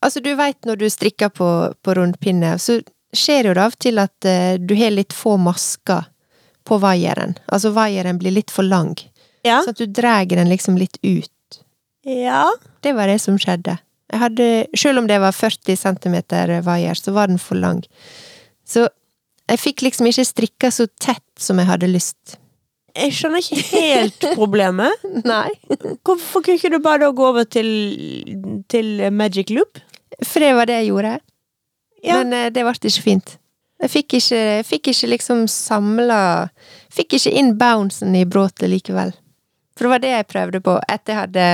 Altså, 0.00 0.22
du 0.24 0.32
veit 0.38 0.58
når 0.68 0.80
du 0.80 0.86
strikker 0.90 1.32
på, 1.34 1.48
på 1.82 1.94
rundpinne, 1.96 2.54
så 2.58 2.78
skjer 3.16 3.50
jo 3.50 3.54
det 3.56 3.64
av 3.64 3.74
og 3.74 3.82
til 3.82 4.00
at 4.00 4.28
uh, 4.28 4.54
du 4.56 4.74
har 4.78 4.94
litt 4.94 5.12
få 5.16 5.36
masker 5.40 6.08
på 6.68 6.78
vaieren. 6.80 7.36
Altså, 7.52 7.74
vaieren 7.76 8.20
blir 8.20 8.34
litt 8.36 8.52
for 8.54 8.66
lang. 8.66 8.94
Ja. 9.44 9.60
Så 9.64 9.74
at 9.74 9.80
du 9.80 9.86
drar 9.86 10.24
den 10.28 10.50
liksom 10.52 10.78
litt 10.80 10.98
ut. 11.02 11.62
ja. 12.06 12.48
Det 12.80 12.94
var 12.96 13.10
det 13.12 13.18
som 13.20 13.36
skjedde. 13.36 13.76
Jeg 14.10 14.18
hadde, 14.22 14.44
selv 14.78 15.02
om 15.02 15.06
det 15.06 15.18
var 15.20 15.36
40 15.36 15.76
centimeter 15.76 16.52
vaier, 16.64 16.96
så 16.96 17.12
var 17.12 17.28
den 17.28 17.38
for 17.38 17.60
lang. 17.60 17.82
Så 18.66 18.86
jeg 19.50 19.60
fikk 19.60 19.84
liksom 19.84 20.08
ikke 20.08 20.24
strikka 20.24 20.70
så 20.72 20.86
tett 21.02 21.26
som 21.38 21.60
jeg 21.60 21.68
hadde 21.68 21.90
lyst. 21.90 22.38
Jeg 22.96 23.14
skjønner 23.14 23.44
ikke 23.44 23.82
helt 23.84 24.26
problemet. 24.34 25.04
Nei. 25.32 25.50
Hvorfor 26.06 26.42
kunne 26.42 26.58
ikke 26.58 26.72
du 26.72 26.80
bare 26.82 27.04
da 27.04 27.12
gå 27.14 27.28
over 27.28 27.46
til, 27.46 27.68
til 28.72 29.06
Magic 29.14 29.52
Loop? 29.54 29.78
For 30.24 30.42
det 30.42 30.54
var 30.58 30.70
det 30.70 30.80
jeg 30.80 30.90
gjorde. 30.90 31.18
Ja. 32.02 32.20
Men 32.20 32.32
eh, 32.36 32.50
det 32.52 32.64
ble 32.66 32.74
ikke 32.76 33.04
fint. 33.04 33.36
Jeg 33.80 33.92
fikk 33.94 34.14
ikke, 34.18 34.36
jeg 34.36 34.64
fikk 34.68 34.90
ikke 34.92 35.08
liksom 35.14 35.46
samla 35.48 36.22
Fikk 36.92 37.14
ikke 37.16 37.30
inn 37.38 37.54
bouncen 37.56 38.16
i 38.18 38.26
bråtet 38.26 38.68
likevel. 38.68 39.12
For 39.78 39.86
det 39.86 39.92
var 39.92 40.02
det 40.02 40.10
jeg 40.10 40.26
prøvde 40.28 40.60
på 40.66 40.72
etter 40.90 41.14
jeg 41.14 41.20
hadde 41.20 41.44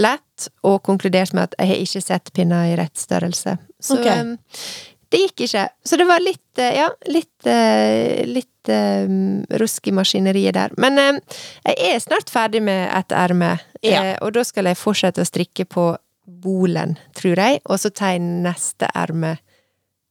lett 0.00 0.46
og 0.64 0.78
konkludert 0.86 1.34
med 1.36 1.50
at 1.50 1.58
jeg 1.58 1.68
har 1.68 1.82
ikke 1.84 2.02
sett 2.02 2.32
pinner 2.32 2.70
i 2.70 2.78
rett 2.78 2.96
størrelse. 2.98 3.58
Så 3.84 3.98
okay. 3.98 4.22
um, 4.24 4.32
det 5.12 5.20
gikk 5.24 5.44
ikke. 5.46 5.66
Så 5.84 5.98
det 6.00 6.06
var 6.08 6.22
litt, 6.22 6.58
eh, 6.62 6.76
ja, 6.78 6.88
litt, 7.10 7.46
eh, 7.46 8.24
litt 8.30 8.70
em, 8.70 9.42
rusk 9.60 9.88
i 9.90 9.94
maskineriet 9.96 10.54
der. 10.54 10.74
Men 10.78 10.98
em, 11.02 11.18
jeg 11.66 11.90
er 11.90 11.98
snart 12.02 12.30
ferdig 12.30 12.62
med 12.62 12.88
et 12.94 13.12
erme, 13.12 13.58
Ja. 13.82 14.02
eh, 14.04 14.16
og 14.22 14.32
da 14.32 14.44
skal 14.44 14.66
jeg 14.70 14.76
fortsette 14.76 15.20
å 15.20 15.26
strikke 15.26 15.66
på 15.66 15.96
bolen, 16.42 16.96
tror 17.16 17.40
jeg, 17.40 17.60
og 17.66 17.80
så 17.82 17.90
tar 17.90 18.14
jeg 18.14 18.24
neste 18.46 18.88
erme 18.94 19.36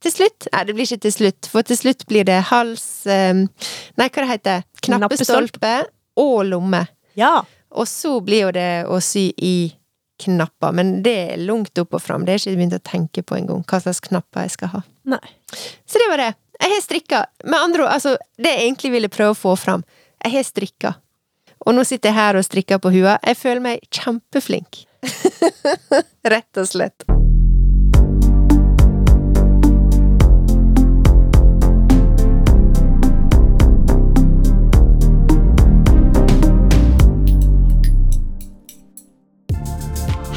til 0.03 0.13
slutt 0.13 0.47
Nei, 0.53 0.63
det 0.67 0.75
blir 0.75 0.87
ikke 0.87 1.03
til 1.03 1.15
slutt, 1.15 1.47
for 1.51 1.67
til 1.67 1.79
slutt 1.79 2.05
blir 2.07 2.27
det 2.27 2.37
hals 2.51 2.85
eh, 3.09 3.33
Nei, 3.35 4.07
hva 4.07 4.21
det 4.21 4.29
heter 4.29 4.61
Knappestolpe 4.85 5.73
og 6.19 6.37
lomme. 6.49 6.81
Ja. 7.19 7.43
Og 7.71 7.87
så 7.87 8.17
blir 8.25 8.47
jo 8.47 8.51
det 8.55 8.85
å 8.91 8.97
sy 9.03 9.29
i 9.37 9.71
knapper, 10.19 10.73
men 10.75 10.97
det 11.05 11.15
er 11.33 11.43
langt 11.47 11.79
opp 11.79 11.95
og 11.95 12.03
fram. 12.03 12.25
Det 12.27 12.33
er 12.33 12.41
ikke 12.41 12.57
begynt 12.59 12.75
å 12.75 12.81
tenke 12.83 13.23
på 13.23 13.37
engang, 13.37 13.61
hva 13.63 13.79
slags 13.79 14.01
knapper 14.03 14.47
jeg 14.47 14.55
skal 14.57 14.73
ha. 14.73 14.81
Nei. 15.13 15.21
Så 15.87 16.01
det 16.01 16.09
var 16.11 16.19
det. 16.19 16.33
Jeg 16.59 16.73
har 16.73 16.83
strikka. 16.83 17.21
Med 17.45 17.59
andre 17.59 17.85
ord, 17.85 17.93
altså, 17.93 18.17
det 18.35 18.51
jeg 18.51 18.65
egentlig 18.65 18.91
ville 18.97 19.11
prøve 19.13 19.31
å 19.35 19.39
få 19.39 19.55
fram. 19.59 19.85
Jeg 20.25 20.35
har 20.35 20.47
strikka. 20.47 20.93
Og 21.63 21.75
nå 21.75 21.85
sitter 21.87 22.11
jeg 22.11 22.19
her 22.19 22.39
og 22.39 22.47
strikker 22.47 22.83
på 22.83 22.91
hua. 22.97 23.15
Jeg 23.23 23.39
føler 23.39 23.63
meg 23.63 23.87
kjempeflink. 23.95 24.83
Rett 26.23 26.57
og 26.57 26.67
slett. 26.67 27.03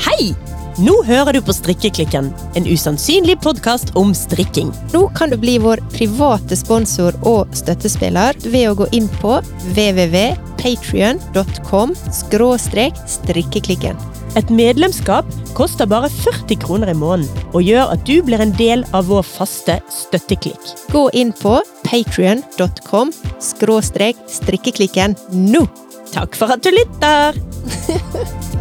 Hei! 0.06 0.34
Nå 0.82 1.02
hører 1.04 1.32
du 1.36 1.42
på 1.44 1.52
Strikkeklikken, 1.52 2.32
en 2.56 2.66
usannsynlig 2.66 3.36
podkast 3.44 3.92
om 3.98 4.14
strikking. 4.16 4.72
Nå 4.94 5.08
kan 5.14 5.30
du 5.30 5.36
bli 5.38 5.58
vår 5.60 5.78
private 5.92 6.56
sponsor 6.56 7.12
og 7.28 7.56
støttespiller 7.56 8.34
ved 8.46 8.68
å 8.70 8.74
gå 8.80 8.86
inn 8.96 9.08
på 9.20 9.40
www.patrion.com 9.76 11.94
skråstrek 12.22 12.94
strikkeklikken. 13.18 13.96
Et 14.32 14.48
medlemskap 14.48 15.28
koster 15.52 15.84
bare 15.84 16.08
40 16.08 16.56
kroner 16.62 16.88
i 16.88 16.96
måneden, 16.96 17.28
og 17.52 17.66
gjør 17.66 17.92
at 17.92 18.06
du 18.08 18.22
blir 18.24 18.40
en 18.40 18.54
del 18.56 18.84
av 18.96 19.10
vår 19.10 19.26
faste 19.28 19.76
støtteklikk. 19.92 20.62
Gå 20.88 21.02
inn 21.12 21.34
på 21.36 21.58
patrion.com 21.84 23.12
skråstrek 23.44 24.16
strikkeklikken 24.32 25.18
nå! 25.36 25.66
Takk 26.12 26.36
for 26.36 26.52
at 26.56 26.64
du 26.64 26.72
lytter! 26.72 27.36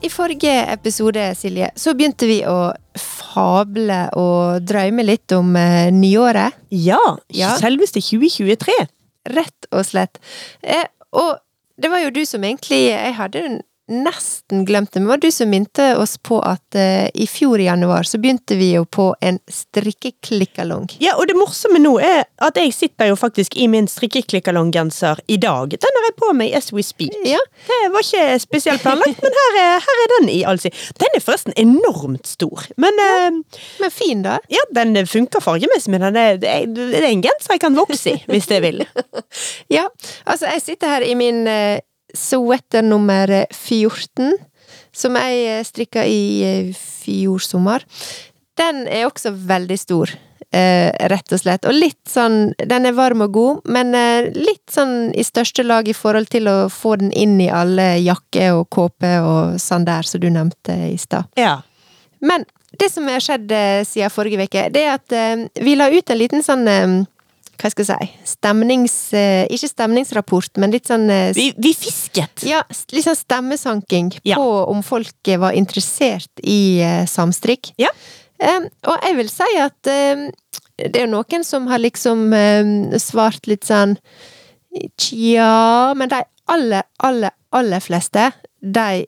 I 0.00 0.08
forrige 0.08 0.64
episode, 0.72 1.34
Silje, 1.36 1.68
så 1.76 1.92
begynte 1.92 2.24
vi 2.24 2.40
å 2.48 2.72
fable 3.34 4.00
og 4.18 4.64
drømme 4.66 5.04
litt 5.06 5.32
om 5.36 5.54
eh, 5.56 5.90
nyåret. 5.94 6.56
Ja, 6.70 7.00
Ja. 7.34 7.54
selveste 7.60 8.00
2023. 8.02 8.76
Rett 9.36 9.66
og 9.72 9.84
slett. 9.84 10.18
Eh, 10.62 10.86
og 11.12 11.38
det 11.80 11.90
var 11.90 12.02
jo 12.04 12.10
du 12.12 12.24
som 12.28 12.42
egentlig 12.44 12.90
Jeg 12.90 13.14
hadde 13.16 13.42
nesten 13.90 14.64
glemt 14.68 14.92
det, 14.92 15.00
men 15.00 15.08
det 15.08 15.12
var 15.12 15.22
du 15.24 15.30
som 15.34 15.50
minte 15.50 15.86
oss 15.98 16.16
på 16.18 16.38
at 16.46 16.78
uh, 16.78 17.08
i 17.14 17.26
fjor 17.26 17.60
i 17.60 17.66
januar 17.66 18.06
så 18.08 18.20
begynte 18.22 18.56
vi 18.56 18.72
jo 18.76 18.84
på 18.86 19.10
en 19.20 19.40
strikkeklikkalong. 19.50 20.88
Ja, 21.02 21.16
og 21.18 21.26
det 21.30 21.36
morsomme 21.38 21.80
nå 21.82 21.96
er 22.02 22.24
at 22.40 22.58
jeg 22.60 22.72
sitter 22.76 23.10
jo 23.10 23.18
faktisk 23.18 23.56
i 23.58 23.66
min 23.70 23.88
strikkeklikkalonggenser 23.90 25.20
i 25.26 25.36
dag. 25.42 25.74
Den 25.74 25.98
har 25.98 26.08
jeg 26.08 26.16
på 26.20 26.30
meg 26.38 26.54
as 26.56 26.70
we 26.72 26.84
speak. 26.86 27.16
Ja. 27.26 27.40
Det 27.66 27.80
var 27.92 28.06
ikke 28.06 28.38
spesielt 28.42 28.82
planlagt, 28.84 29.20
men 29.22 29.36
her 29.40 29.58
er, 29.64 29.84
her 29.84 30.02
er 30.04 30.12
den 30.16 30.30
i 30.32 30.40
all 30.46 30.60
sin 30.62 30.74
Den 31.00 31.16
er 31.16 31.24
forresten 31.24 31.54
enormt 31.60 32.26
stor. 32.30 32.64
Men 32.80 32.96
eh, 33.04 33.60
Men 33.80 33.90
fin, 33.90 34.22
da. 34.22 34.38
ja, 34.48 34.62
den 34.74 34.94
funker 35.06 35.42
fargemessig, 35.44 35.90
men 35.92 36.04
den 36.08 36.16
er, 36.16 36.40
det 36.40 36.50
er 36.50 37.08
en 37.10 37.22
genser 37.24 37.56
jeg 37.56 37.62
kan 37.66 37.76
vokse 37.76 38.14
i, 38.14 38.18
hvis 38.30 38.50
jeg 38.50 38.62
vil. 38.66 38.84
Ja, 39.70 39.84
altså 40.26 40.48
jeg 40.50 40.62
sitter 40.62 40.90
her 40.90 41.04
i 41.06 41.14
min 41.14 41.46
eh, 41.48 41.80
sweater 42.16 42.82
nummer 42.86 43.30
14, 43.50 44.34
som 44.92 45.16
jeg 45.18 45.44
eh, 45.46 45.62
strikka 45.66 46.04
i 46.06 46.22
eh, 46.46 46.72
fjor 46.74 47.42
sommer. 47.44 47.84
Den 48.60 48.84
er 48.88 49.06
også 49.08 49.32
veldig 49.32 49.78
stor, 49.78 50.12
eh, 50.52 50.90
rett 51.12 51.32
og 51.32 51.40
slett. 51.40 51.66
Og 51.68 51.74
litt 51.76 52.02
sånn 52.10 52.52
Den 52.58 52.86
er 52.86 52.96
varm 52.96 53.24
og 53.24 53.32
god, 53.34 53.60
men 53.70 53.94
eh, 53.94 54.30
litt 54.34 54.66
sånn 54.72 55.12
i 55.14 55.24
største 55.24 55.64
lag 55.64 55.88
i 55.88 55.96
forhold 55.96 56.30
til 56.32 56.50
å 56.50 56.58
få 56.72 56.96
den 57.00 57.12
inn 57.12 57.38
i 57.40 57.50
alle 57.50 57.94
jakker 58.02 58.58
og 58.58 58.68
kåper 58.70 59.24
og 59.24 59.60
sånn 59.62 59.86
der, 59.88 60.06
som 60.06 60.20
du 60.22 60.30
nevnte 60.30 60.76
i 60.90 60.98
stad. 61.00 61.30
Ja. 61.40 61.60
Men 62.20 62.44
det 62.78 62.90
som 62.92 63.08
har 63.08 63.22
skjedd 63.24 63.50
eh, 63.52 63.84
siden 63.88 64.12
forrige 64.12 64.44
uke, 64.44 64.68
det 64.74 64.84
er 64.84 64.98
at 64.98 65.16
eh, 65.16 65.46
vi 65.62 65.78
la 65.78 65.90
ut 65.90 66.10
en 66.10 66.20
liten 66.20 66.44
sånn 66.44 66.68
hva 67.60 67.70
skal 67.72 67.84
jeg 67.84 68.08
si 68.08 68.32
Stemnings... 68.34 68.94
eh, 69.16 69.44
ikke 69.52 69.68
stemningsrapport, 69.70 70.56
men 70.62 70.72
litt 70.74 70.88
sånn 70.90 71.08
eh, 71.12 71.30
Vi, 71.36 71.50
vi 71.60 71.74
fisket. 71.76 72.44
ja, 72.48 72.62
litt 72.94 73.04
sånn 73.06 73.18
stemmesanking 73.18 74.12
Ja. 74.24 74.36
på 74.40 74.48
om 74.72 74.82
folk 74.86 75.30
var 75.42 75.52
interessert 75.58 76.42
i 76.42 76.80
eh, 76.80 77.04
samstrikk. 77.10 77.72
Ja. 77.80 77.92
Eh, 78.40 78.66
og 78.88 79.04
jeg 79.04 79.16
vil 79.20 79.28
si 79.32 79.50
at 79.60 79.86
eh, 79.92 80.26
det 80.80 81.02
er 81.02 81.10
noen 81.12 81.44
som 81.44 81.66
har 81.68 81.82
liksom 81.82 82.30
eh, 82.32 82.98
svart 82.98 83.46
litt 83.50 83.68
sånn 83.68 83.98
Tja 85.00 85.94
Men 85.98 86.08
de 86.12 86.20
aller, 86.50 86.82
aller, 87.02 87.30
aller 87.52 87.82
fleste, 87.82 88.30
de 88.62 89.04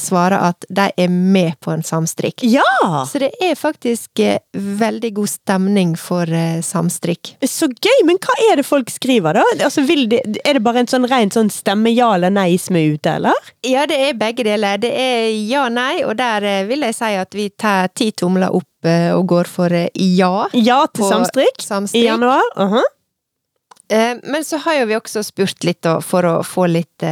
svarer 0.00 0.36
at 0.50 0.66
de 0.68 0.90
er 0.96 1.08
med 1.08 1.56
på 1.64 1.72
en 1.72 1.82
samstrikk. 1.84 2.44
Ja! 2.44 3.04
Så 3.08 3.20
det 3.22 3.30
er 3.42 3.54
faktisk 3.56 4.20
eh, 4.20 4.38
veldig 4.52 5.12
god 5.16 5.30
stemning 5.32 5.94
for 6.00 6.28
eh, 6.28 6.60
samstrikk. 6.64 7.34
Så 7.40 7.68
gøy, 7.70 8.02
men 8.08 8.20
hva 8.20 8.36
er 8.50 8.60
det 8.60 8.66
folk 8.68 8.92
skriver, 8.92 9.40
da? 9.40 9.44
Altså, 9.64 9.86
de, 9.88 10.20
er 10.20 10.58
det 10.58 10.64
bare 10.64 10.84
en 10.84 10.90
sånn 10.90 11.08
ren 11.08 11.32
sånn 11.32 11.50
stemme 11.52 11.92
ja 11.94 12.12
eller 12.16 12.34
nei 12.34 12.52
som 12.60 12.76
er 12.76 12.92
ute, 12.96 13.16
eller? 13.16 13.52
Ja, 13.66 13.86
det 13.88 13.98
er 14.08 14.20
begge 14.20 14.44
deler. 14.46 14.80
Det 14.82 14.92
er 14.92 15.30
ja-nei, 15.32 16.04
og 16.04 16.16
der 16.20 16.44
eh, 16.44 16.64
vil 16.68 16.84
jeg 16.86 16.98
si 16.98 17.12
at 17.16 17.36
vi 17.36 17.48
tar 17.56 17.88
ti 17.96 18.12
tomler 18.12 18.52
opp 18.52 18.72
og 18.86 19.24
går 19.26 19.48
for 19.50 19.72
ja. 19.74 20.28
Ja 20.54 20.76
til 20.94 21.08
samstrikk, 21.08 21.58
samstrikk 21.64 22.04
i 22.04 22.06
januar. 22.06 22.44
Uh 22.54 22.76
-huh. 22.76 22.84
Men 24.22 24.44
så 24.44 24.56
har 24.56 24.74
jo 24.74 24.86
vi 24.86 24.96
også 24.96 25.22
spurt 25.22 25.64
litt 25.64 25.82
da, 25.82 26.00
for 26.00 26.22
å 26.22 26.42
få 26.44 26.66
litt 26.66 27.02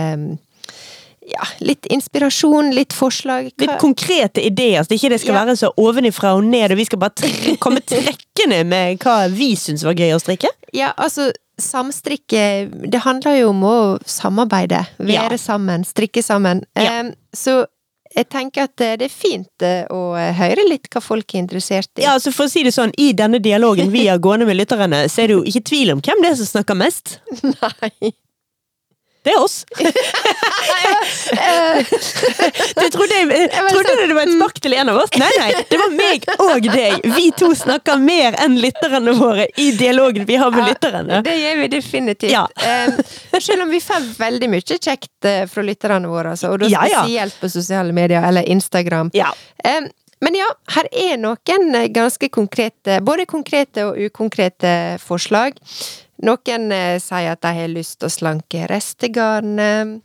ja, 1.26 1.44
litt 1.64 1.86
inspirasjon, 1.86 2.72
litt 2.74 2.92
forslag. 2.92 3.50
Litt 3.60 3.78
konkrete 3.80 4.42
ideer, 4.44 4.82
så 4.84 4.88
det 4.92 4.98
ikke 5.00 5.10
det 5.14 5.20
skal 5.22 5.34
Ja. 5.34 5.44
være 5.44 5.56
så 5.56 5.70
ovenifra 5.80 6.34
og 6.36 6.44
ned, 6.44 6.72
og 6.72 6.76
vi 6.78 6.84
skal 6.84 6.98
bare 6.98 7.14
tre 7.16 7.56
komme 7.56 7.80
trekkende 7.80 8.64
med 8.66 8.98
hva 9.00 9.28
vi 9.32 9.54
syns 9.56 9.84
var 9.84 9.94
gøy 9.94 10.12
å 10.14 10.20
strikke. 10.20 10.48
Ja, 10.74 10.92
altså 10.98 11.30
samstrikke 11.60 12.68
Det 12.90 13.00
handler 13.04 13.36
jo 13.40 13.50
om 13.50 13.60
å 13.62 13.76
samarbeide. 14.04 14.86
Være 14.98 15.30
Ja. 15.30 15.36
sammen, 15.38 15.84
strikke 15.84 16.22
sammen. 16.22 16.64
Ja. 16.76 17.00
Um, 17.00 17.14
Så 17.34 17.66
jeg 18.16 18.28
tenker 18.28 18.62
at 18.68 18.80
eh, 18.80 18.96
det 18.96 19.06
er 19.06 19.14
fint 19.14 19.62
eh, 19.62 19.86
å 19.90 20.14
eh, 20.16 20.32
høre 20.38 20.68
litt 20.68 20.86
hva 20.90 21.00
folk 21.02 21.34
er 21.34 21.38
interessert 21.42 21.88
i. 21.98 22.02
Ja, 22.02 22.12
altså 22.14 22.32
For 22.32 22.46
å 22.46 22.50
si 22.50 22.62
det 22.62 22.72
sånn, 22.74 22.92
I 22.98 23.12
denne 23.12 23.40
dialogen 23.42 23.90
vi 23.90 24.06
har 24.06 24.18
gående 24.18 24.46
med 24.46 24.56
lytterne, 24.56 25.08
så 25.10 25.22
er 25.24 25.26
det 25.28 25.34
jo 25.38 25.42
ikke 25.42 25.64
tvil 25.70 25.90
om 25.96 26.00
hvem 26.00 26.22
det 26.22 26.30
er 26.30 26.36
som 26.36 26.46
snakker 26.46 26.76
mest. 26.78 27.18
Nei. 27.42 28.12
Det 29.24 29.32
er 29.32 29.40
oss. 29.40 29.64
Du 32.74 32.90
trodde, 32.90 33.14
jeg, 33.14 33.50
trodde 33.50 33.88
sånn, 33.88 34.08
det 34.08 34.16
var 34.16 34.26
et 34.26 34.34
spark 34.36 34.60
til 34.64 34.74
en 34.76 34.88
av 34.92 34.96
oss? 35.04 35.12
Nei, 35.20 35.30
nei. 35.40 35.62
Det 35.70 35.78
var 35.80 35.90
meg 35.94 36.26
og 36.34 36.68
deg. 36.68 37.06
Vi 37.16 37.26
to 37.38 37.50
snakker 37.56 38.00
mer 38.02 38.36
enn 38.44 38.56
lytterne 38.60 39.12
våre 39.18 39.46
i 39.60 39.70
dialogen 39.78 40.26
vi 40.28 40.36
har 40.40 40.50
med 40.54 40.68
lytterne. 40.68 41.22
Det 41.24 41.36
gjør 41.38 41.56
vi 41.62 41.68
definitivt. 41.72 42.32
Ja. 42.32 42.46
Selv 43.38 43.62
om 43.66 43.70
vi 43.72 43.80
får 43.84 44.00
veldig 44.18 44.48
mye 44.52 44.78
kjekt 44.78 45.28
eh, 45.28 45.44
fra 45.50 45.62
lytterne 45.66 46.08
våre, 46.10 46.28
altså, 46.34 46.46
og 46.54 46.62
da 46.62 46.66
Ja, 46.70 46.86
ja. 46.90 47.04
spesielt 47.04 47.36
på 47.40 47.46
sosiale 47.52 47.92
medier 47.96 48.22
eller 48.26 48.42
Instagram. 48.50 49.10
Ja. 49.16 49.30
Men 50.24 50.38
ja, 50.38 50.46
her 50.76 50.86
er 50.92 51.18
noen 51.20 51.74
eh, 51.76 51.88
ganske 51.92 52.28
konkrete, 52.32 53.00
både 53.04 53.26
konkrete 53.28 53.84
og 53.90 53.98
ukonkrete 54.06 54.74
forslag. 55.02 55.52
Noen 56.24 56.72
eh, 56.72 56.96
sier 57.02 57.34
at 57.34 57.42
de 57.44 57.52
har 57.58 57.72
lyst 57.72 57.98
til 58.00 58.08
å 58.08 58.14
slanke 58.14 58.66
restegarnet. 58.70 60.00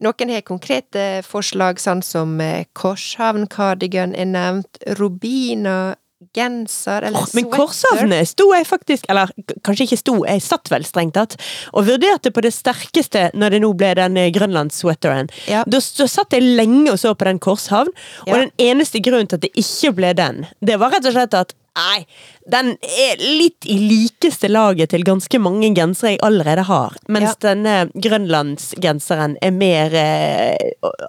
Noen 0.00 0.30
har 0.32 0.44
konkrete 0.48 1.20
forslag, 1.26 1.80
sånn 1.82 2.00
som 2.06 2.38
eh, 2.40 2.64
Korshavn-kardigan 2.78 4.14
er 4.16 4.30
nevnt, 4.30 4.78
robina, 4.96 5.96
genser 6.36 7.06
eller 7.08 7.24
Men 7.34 7.46
sweater. 7.46 7.56
Korshavne 7.56 8.18
sto 8.28 8.46
jeg 8.52 8.66
faktisk, 8.68 9.06
eller 9.12 9.30
kanskje 9.64 9.86
ikke 9.88 9.98
sto, 10.00 10.14
jeg 10.28 10.42
satt 10.44 10.68
vel 10.72 10.84
strengt 10.84 11.16
tatt, 11.16 11.36
og 11.72 11.86
vurderte 11.88 12.32
på 12.32 12.44
det 12.44 12.52
sterkeste 12.54 13.30
når 13.34 13.56
det 13.56 13.60
nå 13.64 13.70
ble 13.80 13.94
den 13.98 14.18
eh, 14.20 14.30
grønlandssweateren. 14.34 15.30
Ja. 15.50 15.64
Da, 15.66 15.80
da, 15.80 16.08
satt 16.08 16.36
jeg 16.36 16.44
lenge 16.60 16.92
og 16.92 17.00
så 17.00 17.14
på 17.16 17.28
den 17.28 17.40
Korshavn, 17.42 17.92
og 18.26 18.32
Ja. 18.32 18.42
den 18.44 18.52
eneste 18.60 19.00
grunnen 19.04 19.28
til 19.28 19.40
at 19.40 19.46
det 19.48 19.52
ikke 19.58 19.94
ble 19.96 20.12
den, 20.16 20.44
det 20.60 20.76
var 20.80 20.92
rett 20.96 21.08
og 21.08 21.16
slett 21.16 21.36
at 21.36 21.56
Nei, 21.76 22.04
den 22.50 22.72
er 22.82 23.20
litt 23.22 23.64
i 23.70 23.76
likeste 23.78 24.48
laget 24.50 24.90
til 24.90 25.04
ganske 25.06 25.38
mange 25.40 25.70
gensere 25.76 26.16
jeg 26.16 26.22
allerede 26.26 26.64
har. 26.68 26.96
Mens 27.08 27.36
Ja. 27.40 27.54
denne 27.54 27.74
grønlandsgenseren 27.94 29.36
er 29.42 29.50
mer 29.54 29.94
eh, 29.94 30.56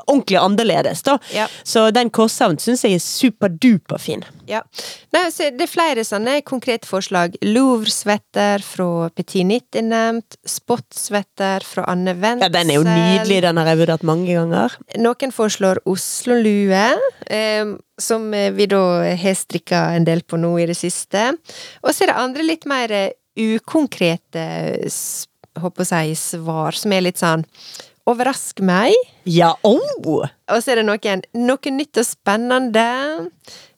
ordentlig 0.08 0.38
annerledes, 0.40 1.02
da. 1.04 1.18
Ja. 1.34 1.48
Så 1.64 1.88
den 1.96 2.10
Korshavn 2.14 2.60
syns 2.62 2.84
jeg 2.86 2.94
er 3.00 3.04
superduper 3.04 4.00
fin. 4.00 4.24
Ja. 4.48 4.62
Nei, 5.16 5.26
så 5.32 5.50
det 5.56 5.66
er 5.66 5.72
flere 5.72 6.04
sånne 6.08 6.42
konkrete 6.48 6.88
forslag. 6.88 7.36
Louvre-svetter 7.42 8.62
fra 8.66 9.10
Petit 9.16 9.46
Nitt 9.48 9.76
er 9.80 9.86
nevnt. 9.88 10.38
Spot-svetter 10.48 11.64
fra 11.66 11.86
Anne 11.92 12.14
Wendsel. 12.20 12.48
Ja, 12.48 12.50
Den 12.50 12.70
er 12.70 12.80
jo 12.80 12.84
nydelig, 12.88 13.42
den 13.42 13.58
har 13.58 13.66
jeg 13.72 13.82
vurdert 13.84 14.04
mange 14.08 14.28
ganger. 14.36 14.76
Noen 15.02 15.32
foreslår 15.36 15.82
Oslo-lue, 15.90 16.84
eh, 17.28 17.66
som 18.02 18.30
vi 18.32 18.68
da 18.70 18.82
har 19.18 19.38
strikka 19.38 19.84
en 19.96 20.08
del 20.08 20.24
på 20.26 20.40
nå 20.42 20.56
i 20.60 20.68
det 20.70 20.78
siste. 20.80 21.32
Og 21.86 21.94
så 21.94 22.06
er 22.06 22.12
det 22.12 22.22
andre 22.22 22.46
litt 22.48 22.68
mer 22.70 22.92
eh, 22.96 23.14
ukonkrete 23.40 24.46
håper 25.60 25.88
jeg 25.88 26.18
svar, 26.20 26.76
som 26.78 26.94
er 26.96 27.08
litt 27.08 27.22
sånn 27.22 27.46
Overrask 28.10 28.58
meg. 28.66 28.96
Ja, 29.30 29.52
oh! 29.62 30.24
Og 30.26 30.64
så 30.64 30.72
er 30.74 30.80
det 30.80 30.88
noen 30.88 31.22
noe 31.38 31.74
nytt 31.76 32.00
og 32.02 32.08
spennende. 32.08 32.86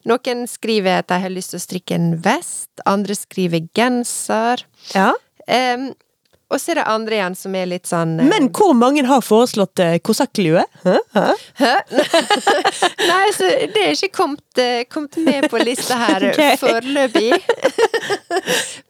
Noen 0.08 0.46
skriver 0.48 1.02
at 1.02 1.10
de 1.12 1.18
har 1.26 1.34
lyst 1.34 1.52
til 1.52 1.60
å 1.60 1.64
strikke 1.66 1.98
en 2.00 2.14
vest, 2.24 2.72
andre 2.88 3.18
skriver 3.20 3.68
genser. 3.76 4.64
Ja. 4.96 5.10
Em, 5.44 5.90
og 6.54 6.62
så 6.62 6.72
er 6.74 6.80
det 6.80 6.86
andre 6.94 7.18
igjen 7.18 7.36
som 7.38 7.56
er 7.58 7.66
litt 7.72 7.90
sånn 7.90 8.14
eh, 8.22 8.28
Men 8.30 8.50
hvor 8.56 8.74
mange 8.78 9.04
har 9.10 9.24
foreslått 9.26 9.82
eh, 9.84 9.96
kosakklue? 10.06 10.64
Hæ? 10.86 10.96
Hæ? 11.18 11.26
Hæ? 11.60 11.74
Nei, 13.10 13.26
så 13.36 13.50
det 13.74 13.84
er 13.84 13.94
ikke 13.98 14.12
kommet, 14.16 14.46
eh, 14.62 14.84
kommet 14.92 15.18
med 15.26 15.50
på 15.52 15.62
lista 15.64 15.98
her 16.04 16.28
Ok. 16.30 16.42
foreløpig. 16.62 17.32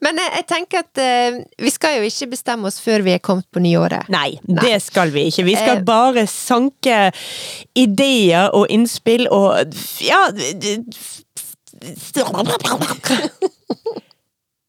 Men 0.04 0.20
jeg, 0.20 0.30
jeg 0.38 0.46
tenker 0.50 0.84
at 0.84 1.00
eh, 1.02 1.40
vi 1.64 1.72
skal 1.72 1.98
jo 2.00 2.08
ikke 2.08 2.30
bestemme 2.34 2.68
oss 2.70 2.78
før 2.84 3.04
vi 3.06 3.14
er 3.16 3.22
kommet 3.24 3.48
på 3.54 3.62
nyåret. 3.64 4.08
Nei, 4.12 4.36
det 4.44 4.76
skal 4.84 5.12
vi 5.14 5.26
ikke. 5.30 5.46
Vi 5.48 5.56
skal 5.58 5.80
Eh. 5.80 5.84
bare 5.86 6.26
sanke 6.30 6.98
ideer 7.78 8.50
og 8.54 8.68
innspill 8.72 9.26
og 9.32 9.74
ja 10.04 10.20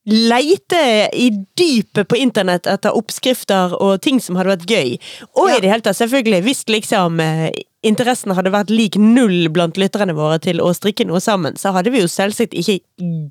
Leite 0.05 1.09
i 1.13 1.29
dypet 1.57 2.07
på 2.07 2.17
internett 2.21 2.67
etter 2.69 2.93
oppskrifter 2.93 3.73
og 3.81 4.01
ting 4.05 4.19
som 4.21 4.37
hadde 4.37 4.51
vært 4.53 4.69
gøy. 4.69 4.91
Og 5.35 5.49
Ja. 5.49 5.57
i 5.57 5.61
det 5.63 5.71
hele 5.71 5.81
tatt, 5.81 5.97
selvfølgelig, 5.97 6.41
hvis 6.45 6.63
liksom 6.69 7.19
eh, 7.19 7.49
interessen 7.83 8.31
hadde 8.37 8.51
vært 8.53 8.69
lik 8.69 8.95
null 9.01 9.49
blant 9.49 9.77
lytterne 9.81 10.13
våre 10.13 10.37
til 10.39 10.61
å 10.61 10.73
strikke 10.77 11.05
noe 11.09 11.19
sammen, 11.21 11.57
så 11.57 11.73
hadde 11.73 11.89
vi 11.91 12.01
jo 12.03 12.07
selvsagt 12.07 12.53
ikke 12.53 12.79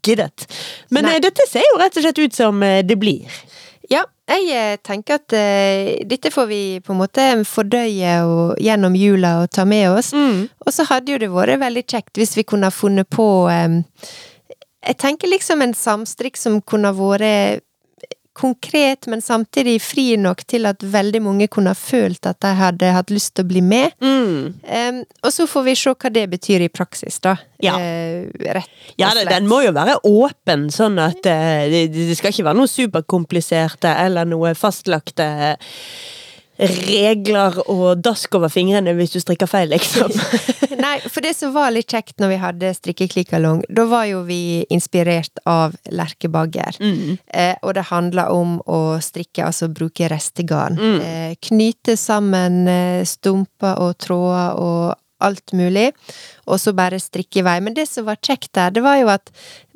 giddet. 0.03 0.47
Men 0.91 1.05
Nei. 1.07 1.15
eh, 1.17 1.21
dette 1.21 1.47
ser 1.49 1.63
jo 1.63 1.79
rett 1.79 1.97
og 1.97 2.03
slett 2.03 2.19
ut 2.19 2.35
som 2.35 2.63
eh, 2.63 2.83
det 2.83 2.99
blir. 2.99 3.23
Ja, 3.91 4.03
jeg 4.27 4.79
tenker 4.83 5.19
at 5.21 5.33
uh, 5.37 6.05
dette 6.09 6.31
får 6.33 6.47
vi 6.49 6.61
på 6.81 6.95
en 6.95 7.01
måte 7.03 7.45
fordøye 7.45 8.15
og, 8.25 8.55
gjennom 8.59 8.95
jula 8.97 9.43
og 9.43 9.51
ta 9.53 9.67
med 9.69 9.91
oss. 9.91 10.15
Og 10.15 10.71
så 10.73 10.87
hadde 10.89 11.13
jo 11.13 11.19
det 11.21 11.29
vært 11.29 11.61
veldig 11.61 11.83
kjekt 11.85 12.17
hvis 12.17 12.33
vi 12.39 12.47
kunne 12.49 12.71
ha 12.71 12.73
funnet 12.73 13.05
på 13.13 13.27
em, 13.53 13.83
Jeg 14.85 14.99
tenker 15.01 15.31
liksom 15.33 15.63
en 15.65 15.75
samstrikk 15.77 16.37
som 16.41 16.61
kunne 16.63 16.91
vært 16.97 17.63
konkret, 18.35 19.07
men 19.07 19.21
samtidig 19.23 19.77
fri 19.79 20.17
nok 20.19 20.41
til 20.51 20.67
at 20.67 20.83
veldig 20.83 21.21
mange 21.23 21.47
kunne 21.55 21.71
ha 21.71 21.79
følt 21.79 22.27
at 22.27 22.41
de 22.43 22.51
hadde 22.59 22.89
hatt 22.97 23.13
lyst 23.15 23.37
til 23.39 23.45
å 23.47 23.51
bli 23.53 23.61
med. 23.63 23.95
Mm. 24.03 24.57
Um, 24.67 24.99
og 25.23 25.31
så 25.31 25.47
får 25.47 25.63
vi 25.69 25.75
se 25.79 25.93
hva 25.95 26.11
det 26.11 26.25
betyr 26.33 26.65
i 26.67 26.71
praksis, 26.75 27.21
da. 27.23 27.37
Ja. 27.63 27.77
Uh, 27.79 28.27
rett 28.43 28.67
og 28.67 28.99
Ja, 29.05 29.13
slett. 29.15 29.31
den 29.31 29.47
må 29.47 29.61
jo 29.63 29.71
være 29.77 30.01
åpen, 30.11 30.67
sånn 30.75 30.99
at 30.99 31.23
uh, 31.31 31.63
det, 31.71 31.85
det 31.95 32.19
skal 32.19 32.35
ikke 32.35 32.49
være 32.51 32.59
noe 32.59 32.73
superkompliserte 32.75 33.95
eller 34.03 34.27
noe 34.27 34.51
fastlagte 34.59 35.31
regler 36.59 37.57
og 37.67 38.03
dask 38.05 38.35
over 38.39 38.53
fingrene 38.53 38.95
hvis 38.95 39.15
du 39.15 39.21
strikker 39.23 39.51
feil, 39.51 39.73
liksom. 39.75 40.13
Nei, 40.85 40.97
for 41.09 41.25
det 41.25 41.35
som 41.37 41.55
var 41.55 41.73
litt 41.75 41.91
kjekt 41.91 42.21
når 42.23 42.33
vi 42.35 42.41
hadde 42.43 42.73
strikkeklikkalong, 42.77 43.65
da 43.73 43.87
var 43.91 44.07
jo 44.11 44.23
vi 44.29 44.65
inspirert 44.73 45.43
av 45.49 45.75
lerkebagger. 45.91 46.79
Mm. 46.81 47.17
Eh, 47.27 47.55
og 47.63 47.75
det 47.79 47.89
handla 47.91 48.29
om 48.35 48.59
å 48.67 48.99
strikke, 49.03 49.47
altså 49.47 49.71
bruke 49.73 50.09
restegarn. 50.11 50.79
Mm. 50.79 50.99
Eh, 51.01 51.33
knyte 51.51 51.97
sammen 52.01 52.65
eh, 52.71 53.03
stumper 53.09 53.81
og 53.83 53.97
tråder 54.03 54.61
og 54.61 54.95
alt 55.25 55.55
mulig, 55.57 55.91
og 56.45 56.59
så 56.61 56.75
bare 56.77 57.01
strikke 57.01 57.41
i 57.41 57.47
vei. 57.47 57.59
Men 57.65 57.77
det 57.77 57.87
som 57.89 58.07
var 58.09 58.21
kjekt 58.21 58.53
der, 58.59 58.75
det 58.75 58.83
var 58.85 58.99
jo 59.01 59.09
at 59.15 59.31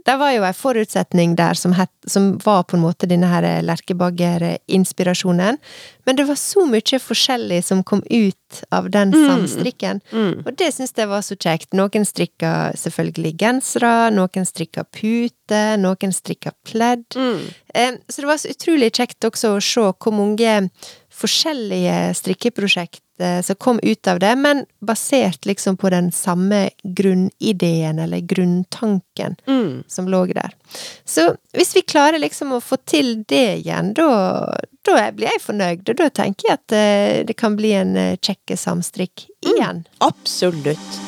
det 0.08 0.16
var 0.16 0.32
jo 0.32 0.44
en 0.48 0.56
forutsetning 0.56 1.34
der 1.36 1.58
som, 1.58 1.74
het, 1.76 1.92
som 2.08 2.30
var 2.44 2.62
på 2.68 2.78
en 2.78 2.84
måte 2.86 3.08
denne 3.10 3.28
her 3.28 3.44
lerkebagger-inspirasjonen. 3.66 5.58
Men 6.08 6.16
det 6.16 6.24
var 6.28 6.38
så 6.40 6.64
mye 6.68 7.00
forskjellig 7.02 7.60
som 7.66 7.82
kom 7.84 8.00
ut 8.08 8.62
av 8.72 8.88
den 8.90 9.12
samstrikken. 9.12 10.00
Mm. 10.08 10.46
Og 10.46 10.54
det 10.56 10.70
syns 10.72 10.96
jeg 10.96 11.10
var 11.10 11.24
så 11.26 11.36
kjekt. 11.36 11.74
Noen 11.76 12.08
strikka 12.08 12.72
selvfølgelig 12.80 13.34
gensere, 13.42 13.92
noen 14.16 14.48
strikka 14.48 14.86
pute, 14.88 15.60
noen 15.82 16.14
strikka 16.16 16.54
pledd. 16.64 17.04
Mm. 17.16 17.44
Eh, 17.74 17.92
Så 18.08 18.22
det 18.22 18.30
var 18.30 18.40
så 18.40 18.54
utrolig 18.54 18.92
kjekt 18.96 19.28
også 19.28 19.56
å 19.56 19.60
se 19.60 19.84
hvor 19.92 20.16
mange 20.16 20.70
forskjellige 21.18 22.14
strikkeprosjekt 22.16 23.02
som 23.42 23.56
kom 23.56 23.80
ut 23.82 24.06
av 24.08 24.18
det, 24.22 24.36
men 24.36 24.64
basert 24.80 25.46
liksom 25.46 25.76
på 25.76 25.90
den 25.90 26.12
samme 26.12 26.70
grunnideen, 26.84 27.98
eller 27.98 28.18
grunntanken, 28.20 29.36
Mm. 29.46 29.84
som 29.88 30.08
lå 30.08 30.26
der. 30.26 30.54
Så 31.04 31.36
hvis 31.52 31.74
vi 31.76 31.82
klarer 31.82 32.18
liksom 32.18 32.52
å 32.52 32.60
få 32.60 32.76
til 32.86 33.24
det 33.28 33.58
igjen, 33.64 33.94
da, 33.94 34.54
da 34.84 35.10
blir 35.12 35.28
jeg 35.32 35.42
fornøyd, 35.42 35.88
og 35.88 35.96
da 35.96 36.08
tenker 36.10 36.48
jeg 36.48 36.58
at 36.60 36.72
eh, 36.72 37.24
det 37.26 37.36
kan 37.36 37.56
bli 37.56 37.72
en 37.72 37.96
eh, 37.96 38.16
kjekke 38.16 38.56
samstrikk 38.56 39.26
igjen. 39.40 39.84
Absolutt. 39.98 41.00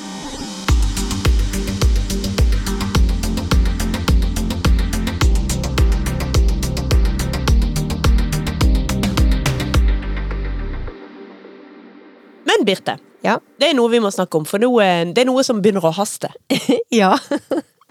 Men 12.60 12.66
Birte, 12.68 12.98
Ja. 13.24 13.38
det 13.58 13.70
er 13.70 13.74
noe 13.74 13.88
vi 13.88 14.00
må 14.00 14.10
snakke 14.12 14.36
om, 14.36 14.44
for 14.44 14.58
nå, 14.60 14.68
eh, 14.84 15.04
det 15.14 15.22
er 15.22 15.28
noe 15.28 15.42
som 15.44 15.60
begynner 15.62 15.80
å 15.88 15.94
haste. 15.96 16.28
Ja. 16.92 17.14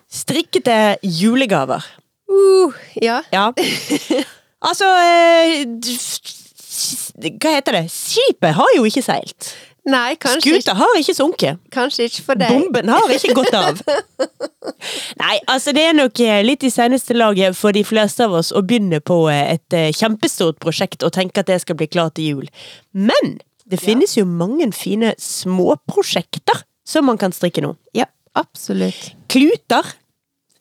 Strikkete 0.10 0.98
julegaver. 1.04 1.84
Uh, 2.30 2.74
ja. 3.02 3.22
Ja. 3.34 3.52
Altså 4.60 4.84
eh, 4.92 5.62
Hva 7.40 7.52
heter 7.56 7.78
det? 7.78 7.86
Skipet 7.94 8.58
har 8.58 8.74
jo 8.76 8.84
ikke 8.90 9.02
seilt. 9.06 9.54
Nei, 9.88 10.18
kanskje 10.20 10.52
ikke, 10.52 10.60
Skuta 10.60 10.74
har 10.76 10.98
ikke 11.00 11.16
sunket. 11.16 11.62
kanskje 11.72 12.10
ikke 12.10 12.26
for 12.28 12.36
deg. 12.42 12.52
Bomben 12.52 12.92
har 12.92 13.14
ikke 13.16 13.32
gått 13.38 13.56
av. 13.56 13.80
Nei, 15.24 15.38
altså 15.48 15.72
det 15.74 15.86
er 15.88 15.96
nok 15.96 16.20
eh, 16.20 16.42
litt 16.44 16.66
i 16.68 16.70
seneste 16.74 17.16
laget 17.16 17.56
for 17.58 17.72
de 17.74 17.86
fleste 17.88 18.28
av 18.28 18.36
oss 18.42 18.52
å 18.52 18.62
begynne 18.62 19.00
på 19.00 19.22
et 19.32 19.80
kjempestort 19.96 20.60
prosjekt 20.60 21.08
og 21.08 21.16
tenke 21.16 21.40
at 21.40 21.48
det 21.50 21.62
skal 21.64 21.80
bli 21.80 21.88
klart 21.88 22.20
til 22.20 22.28
jul. 22.34 22.52
Men 22.92 23.40
det 23.70 23.80
finnes 23.82 24.16
jo 24.18 24.26
mange 24.26 24.72
fine 24.74 25.14
småprosjekter 25.22 26.64
som 26.88 27.06
man 27.06 27.18
kan 27.22 27.32
strikke 27.36 27.62
nå. 27.62 27.76
Ja, 27.94 28.06
absolutt. 28.36 29.12
Kluter. 29.30 29.86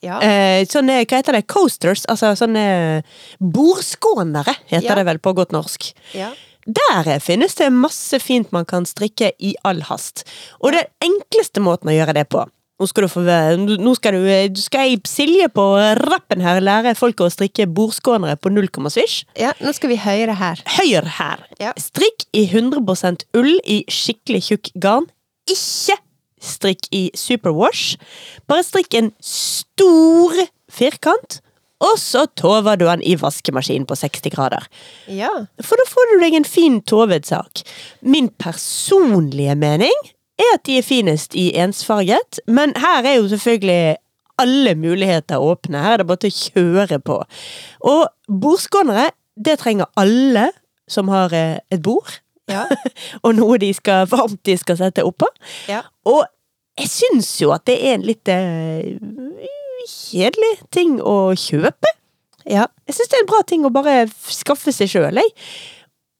Ja. 0.05 0.21
Eh, 0.23 0.62
sånne, 0.71 1.01
hva 1.09 1.18
heter 1.18 1.33
det, 1.38 1.47
coasters, 1.51 2.05
altså 2.07 2.35
sånne 2.38 3.03
bordskånere, 3.40 4.55
heter 4.71 4.90
Ja. 4.90 4.94
det 4.94 5.07
vel 5.07 5.18
på 5.18 5.35
godt 5.35 5.51
norsk. 5.53 5.92
ja. 6.14 6.33
Der 6.68 7.18
finnes 7.21 7.55
det 7.55 7.71
masse 7.73 8.18
fint 8.21 8.53
man 8.53 8.66
kan 8.66 8.85
strikke 8.85 9.33
i 9.40 9.55
all 9.64 9.81
hast. 9.81 10.25
Og 10.61 10.73
den 10.73 10.85
enkleste 11.01 11.61
måten 11.64 11.88
å 11.88 11.94
gjøre 11.97 12.12
det 12.12 12.29
på 12.29 12.44
Nå 12.79 12.87
skal 12.87 13.07
du 13.07 13.11
få 13.11 13.23
Nå 13.59 13.95
skal, 13.99 14.14
du, 14.14 14.27
du 14.55 14.61
skal 14.62 14.93
jeg 14.93 15.01
Silje 15.11 15.49
på 15.51 15.64
rappen 15.99 16.43
her 16.45 16.61
lære 16.62 16.95
folk 16.99 17.19
å 17.25 17.31
strikke 17.33 17.67
bordskånere 17.67 18.38
på 18.38 18.53
null 18.55 18.69
komma 18.71 18.91
svisj. 18.93 19.25
ja, 19.38 19.51
nå 19.59 19.73
skal 19.75 19.91
vi 19.91 19.99
høyere 19.99 20.37
her. 20.38 20.62
Høyere 20.79 21.14
her. 21.19 21.43
Ja. 21.59 21.73
Strikk 21.81 22.29
i 22.37 22.47
100% 22.47 23.27
ull 23.38 23.57
i 23.67 23.81
skikkelig 23.91 24.45
tjukk 24.51 24.71
garn. 24.79 25.09
Ikke 25.51 25.99
strikk 26.38 26.87
i 26.95 27.09
superwash. 27.19 27.97
Bare 28.47 28.62
strikk 28.67 28.95
en 28.95 29.11
stor 29.25 30.37
firkant, 30.71 31.41
og 31.83 31.97
så 31.99 32.25
tover 32.38 32.79
du 32.79 32.85
den 32.87 33.03
i 33.07 33.17
vaskemaskinen 33.19 33.87
på 33.91 33.97
60 33.99 34.35
grader. 34.35 34.67
Ja. 35.11 35.31
For 35.62 35.79
da 35.79 35.87
får 35.88 36.12
du 36.12 36.14
deg 36.23 36.38
en 36.38 36.47
fin 36.47 36.79
tovet 36.83 37.27
sak. 37.31 37.62
Min 38.03 38.31
personlige 38.38 39.55
mening 39.59 39.95
er 40.49 40.59
at 40.59 40.67
de 40.67 40.79
er 40.79 40.87
finest 40.87 41.35
i 41.39 41.51
ensfarget, 41.59 42.41
men 42.47 42.73
her 42.77 43.07
er 43.07 43.19
jo 43.19 43.29
selvfølgelig 43.29 43.97
alle 44.39 44.75
muligheter 44.79 45.43
åpne. 45.43 45.83
Her 45.83 45.93
er 45.93 46.03
det 46.03 46.07
bare 46.07 46.23
til 46.25 46.33
å 46.33 46.39
kjøre 46.39 46.99
på. 47.03 47.19
Og 47.91 48.03
bordskånere, 48.43 49.11
det 49.39 49.59
trenger 49.63 49.91
alle 49.99 50.49
som 50.91 51.11
har 51.13 51.35
eh, 51.37 51.61
et 51.71 51.83
bord, 51.83 52.21
Ja. 52.49 52.63
og 53.25 53.35
noe 53.37 53.59
de 53.61 53.69
skal, 53.77 54.07
varmt 54.09 54.41
de 54.49 54.55
skal 54.57 54.79
sette 54.79 55.05
oppå. 55.05 55.27
Ja. 55.69 55.83
Og 56.09 56.25
jeg 56.79 56.89
syns 56.89 57.29
jo 57.43 57.51
at 57.53 57.67
det 57.69 57.77
er 57.77 57.99
en 57.99 58.07
litt 58.07 58.31
eh, 58.33 58.95
kjedelig 59.89 60.55
ting 60.73 60.97
å 61.03 61.35
kjøpe. 61.37 61.93
Ja. 62.49 62.69
Jeg 62.89 62.97
syns 62.97 63.11
det 63.13 63.19
er 63.19 63.25
en 63.27 63.33
bra 63.35 63.43
ting 63.45 63.67
å 63.69 63.75
bare 63.75 64.07
skaffe 64.33 64.73
seg 64.73 64.89
sjøl, 64.95 65.21
jeg. 65.21 65.35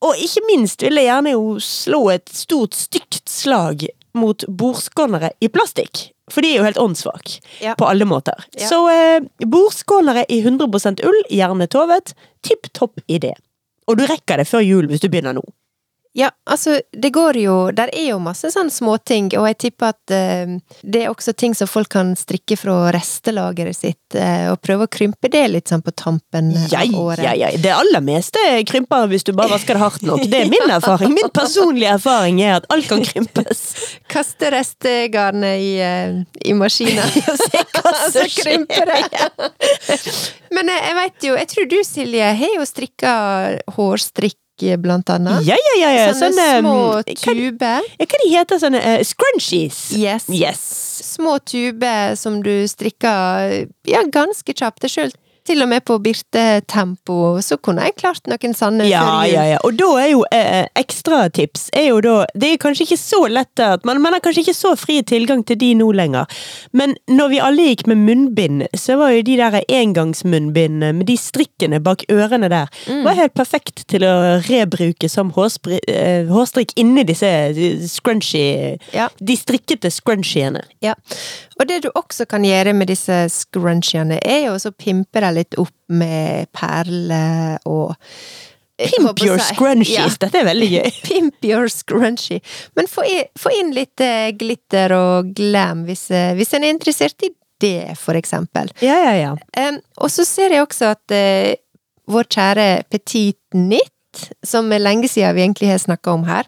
Og 0.05 0.21
ikke 0.23 0.45
minst 0.47 0.83
vil 0.85 1.01
jeg 1.01 1.09
gjerne 1.09 1.33
jo 1.33 1.57
slå 1.63 2.03
et 2.13 2.29
stort, 2.31 2.77
stygt 2.77 3.25
slag 3.31 3.89
mot 4.19 4.45
bordskånere 4.49 5.33
i 5.41 5.49
plastikk. 5.53 6.09
For 6.29 6.45
de 6.45 6.51
er 6.53 6.59
jo 6.61 6.67
helt 6.67 6.81
åndssvake 6.83 7.39
Ja. 7.65 7.75
på 7.79 7.87
alle 7.89 8.05
måter. 8.05 8.37
Ja. 8.59 8.69
Så 8.69 8.83
eh, 8.93 9.23
bordskånere 9.49 10.27
i 10.29 10.43
100% 10.45 11.01
ull, 11.09 11.23
gjerne 11.33 11.67
tovet, 11.73 12.13
tipp 12.45 12.69
topp 12.77 13.01
idé. 13.09 13.33
Og 13.89 13.97
du 13.97 14.05
rekker 14.07 14.37
det 14.43 14.49
før 14.51 14.61
jul 14.67 14.91
hvis 14.91 15.01
du 15.01 15.09
begynner 15.09 15.33
nå. 15.39 15.45
Ja, 16.19 16.31
altså, 16.51 16.81
det 16.93 17.13
går 17.15 17.37
jo 17.39 17.53
Der 17.71 17.93
er 17.95 18.09
jo 18.11 18.17
masse 18.19 18.49
sånne 18.51 18.73
småting, 18.75 19.29
og 19.39 19.45
jeg 19.53 19.59
tipper 19.69 19.93
at 19.93 20.15
eh, 20.15 20.57
det 20.83 21.05
er 21.05 21.13
også 21.13 21.35
ting 21.39 21.55
som 21.55 21.69
folk 21.71 21.93
kan 21.93 22.11
strikke 22.19 22.57
fra 22.59 22.89
restelageret 22.95 23.77
sitt, 23.77 24.17
eh, 24.19 24.49
og 24.51 24.59
prøve 24.65 24.89
å 24.89 24.91
krympe 24.91 25.31
det 25.31 25.45
litt 25.53 25.71
sånn 25.71 25.85
på 25.87 25.95
tampen 25.95 26.51
Ja, 26.73 26.83
av 26.83 26.97
året. 26.99 27.23
ja, 27.23 27.35
ja. 27.39 27.53
Det 27.63 27.71
aller 27.75 28.03
meste 28.03 28.43
krymper 28.67 29.07
hvis 29.13 29.27
du 29.29 29.33
bare 29.39 29.53
vasker 29.55 29.79
det 29.79 29.85
hardt 29.85 30.03
nok. 30.09 30.25
Det 30.27 30.41
er 30.43 30.51
min 30.51 30.75
erfaring. 30.79 31.15
Min 31.15 31.31
personlige 31.35 31.95
erfaring 32.01 32.43
er 32.43 32.57
at 32.59 32.67
alt 32.75 32.91
kan 32.91 33.05
krympes. 33.07 33.63
Kaste 34.11 34.51
restegarnet 34.57 35.63
i, 35.63 35.71
eh, 35.85 36.19
i 36.51 36.57
maskinen. 36.59 37.15
hva 37.79 37.95
som 37.95 38.11
Så 38.19 38.27
krymper 38.41 38.91
det. 38.91 39.23
Men 40.57 40.71
jeg, 40.73 40.83
jeg 40.89 40.99
vet 40.99 41.31
jo, 41.31 41.39
jeg 41.39 41.53
tror 41.55 41.71
du 41.71 41.79
Silje 41.87 42.35
har 42.43 42.55
jo 42.59 42.67
strikka 42.67 43.15
hårstrikk 43.79 44.39
blant 44.81 45.11
annet. 45.11 45.43
Ja, 45.47 45.57
ja, 45.57 45.75
ja. 45.81 45.91
ja. 45.95 46.09
Sånne 46.15 46.33
Sånne, 46.35 46.49
små 46.61 47.03
tuber. 47.23 47.87
hva 47.99 48.21
de 48.25 48.31
heter 48.33 48.61
sånne 48.63 48.81
Uh, 48.83 49.03
scrunchies? 49.05 49.79
Yes. 49.97 50.29
Yes. 50.33 50.61
Små 51.15 51.39
tuber 51.39 52.15
som 52.19 52.43
du 52.43 52.67
strikker 52.69 53.67
ja, 53.87 54.03
ganske 54.13 54.55
kjapt. 54.55 54.83
Det 54.83 54.91
sjøl 54.93 55.13
til 55.49 55.65
og 55.65 55.69
med 55.71 55.85
på 55.89 55.97
Birte-tempo, 56.05 57.39
så 57.43 57.57
kunne 57.63 57.87
jeg 57.89 57.97
klart 57.99 58.29
noen 58.31 58.55
sanne 58.57 58.87
Ja, 58.89 59.01
før 59.03 59.27
ja, 59.33 59.45
ja. 59.55 59.59
Og 59.67 59.77
da 59.79 59.89
er 60.03 60.11
jo 60.13 60.23
eh, 60.35 60.67
ekstratips 60.79 61.69
er 61.77 61.89
jo 61.91 62.01
da 62.05 62.15
Det 62.37 62.53
er 62.55 62.61
kanskje 62.63 62.85
ikke 62.87 62.99
så 63.01 63.21
lett 63.33 63.63
at 63.65 63.85
man, 63.89 64.01
man 64.05 64.15
har 64.17 64.23
kanskje 64.25 64.45
ikke 64.47 64.57
så 64.57 64.75
fri 64.79 65.01
tilgang 65.07 65.43
til 65.49 65.59
de 65.61 65.73
nå 65.79 65.89
lenger. 65.97 66.29
Men 66.77 66.95
når 67.11 67.33
vi 67.33 67.41
alle 67.43 67.67
gikk 67.71 67.87
med 67.91 68.03
munnbind, 68.05 68.67
så 68.77 68.99
var 69.01 69.15
jo 69.17 69.25
de 69.27 69.37
der 69.41 69.59
engangsmunnbindene 69.69 70.93
med 71.01 71.09
de 71.09 71.17
strikkene 71.21 71.81
bak 71.85 72.05
ørene 72.13 72.49
der, 72.53 72.69
Mm. 72.89 73.03
var 73.05 73.15
helt 73.19 73.35
perfekt 73.35 73.83
til 73.91 74.05
å 74.07 74.39
rebruke 74.47 75.09
som 75.11 75.31
hårspri, 75.35 75.79
eh, 75.89 76.25
hårstrikk 76.31 76.73
inni 76.81 77.05
disse 77.05 77.29
scrunchy 77.89 78.79
Ja. 78.95 79.09
De 79.21 79.37
strikkete 79.37 79.91
scrunchiene. 79.93 80.63
Ja. 80.83 80.95
Og 81.59 81.67
det 81.69 81.81
du 81.85 81.89
også 81.99 82.27
kan 82.31 82.45
gjøre 82.47 82.75
med 82.77 82.91
disse 82.91 83.25
scrunchiene, 83.35 84.21
er 84.23 84.47
jo 84.47 84.55
å 84.59 84.75
pimpe 84.79 85.23
deg 85.25 85.35
litt 85.41 85.59
opp 85.59 85.75
med 85.91 86.51
perler 86.55 87.59
og 87.67 87.97
Pimp 88.79 89.19
your 89.25 89.41
si- 89.43 89.57
scrunchies! 89.57 89.97
Ja. 89.97 90.07
Dette 90.23 90.39
er 90.39 90.47
veldig 90.47 90.69
gøy. 90.71 90.91
Pimp 91.09 91.45
your 91.49 91.67
scrunchie. 91.73 92.39
Men 92.79 92.87
få 92.87 93.03
inn, 93.11 93.27
få 93.39 93.51
inn 93.59 93.73
litt 93.75 93.99
eh, 94.05 94.31
glitter 94.39 94.95
og 94.95 95.33
glam 95.35 95.83
hvis, 95.89 96.05
eh, 96.15 96.31
hvis 96.39 96.55
en 96.55 96.67
er 96.67 96.77
interessert 96.77 97.27
i 97.27 97.33
det, 97.59 97.97
for 97.99 98.15
eksempel. 98.15 98.71
Ja, 98.85 99.01
ja, 99.03 99.15
ja. 99.19 99.33
Um, 99.59 99.81
og 99.99 100.13
så 100.15 100.23
ser 100.23 100.55
jeg 100.55 100.63
også 100.63 100.93
at 100.95 101.11
uh, 101.11 101.57
vår 102.07 102.29
kjære 102.31 102.67
Petit 102.87 103.41
Nitt, 103.59 104.23
som 104.47 104.71
er 104.73 104.83
lenge 104.83 105.11
siden 105.11 105.35
vi 105.35 105.43
egentlig 105.43 105.73
har 105.73 105.83
snakka 105.83 106.15
om 106.15 106.23
her, 106.31 106.47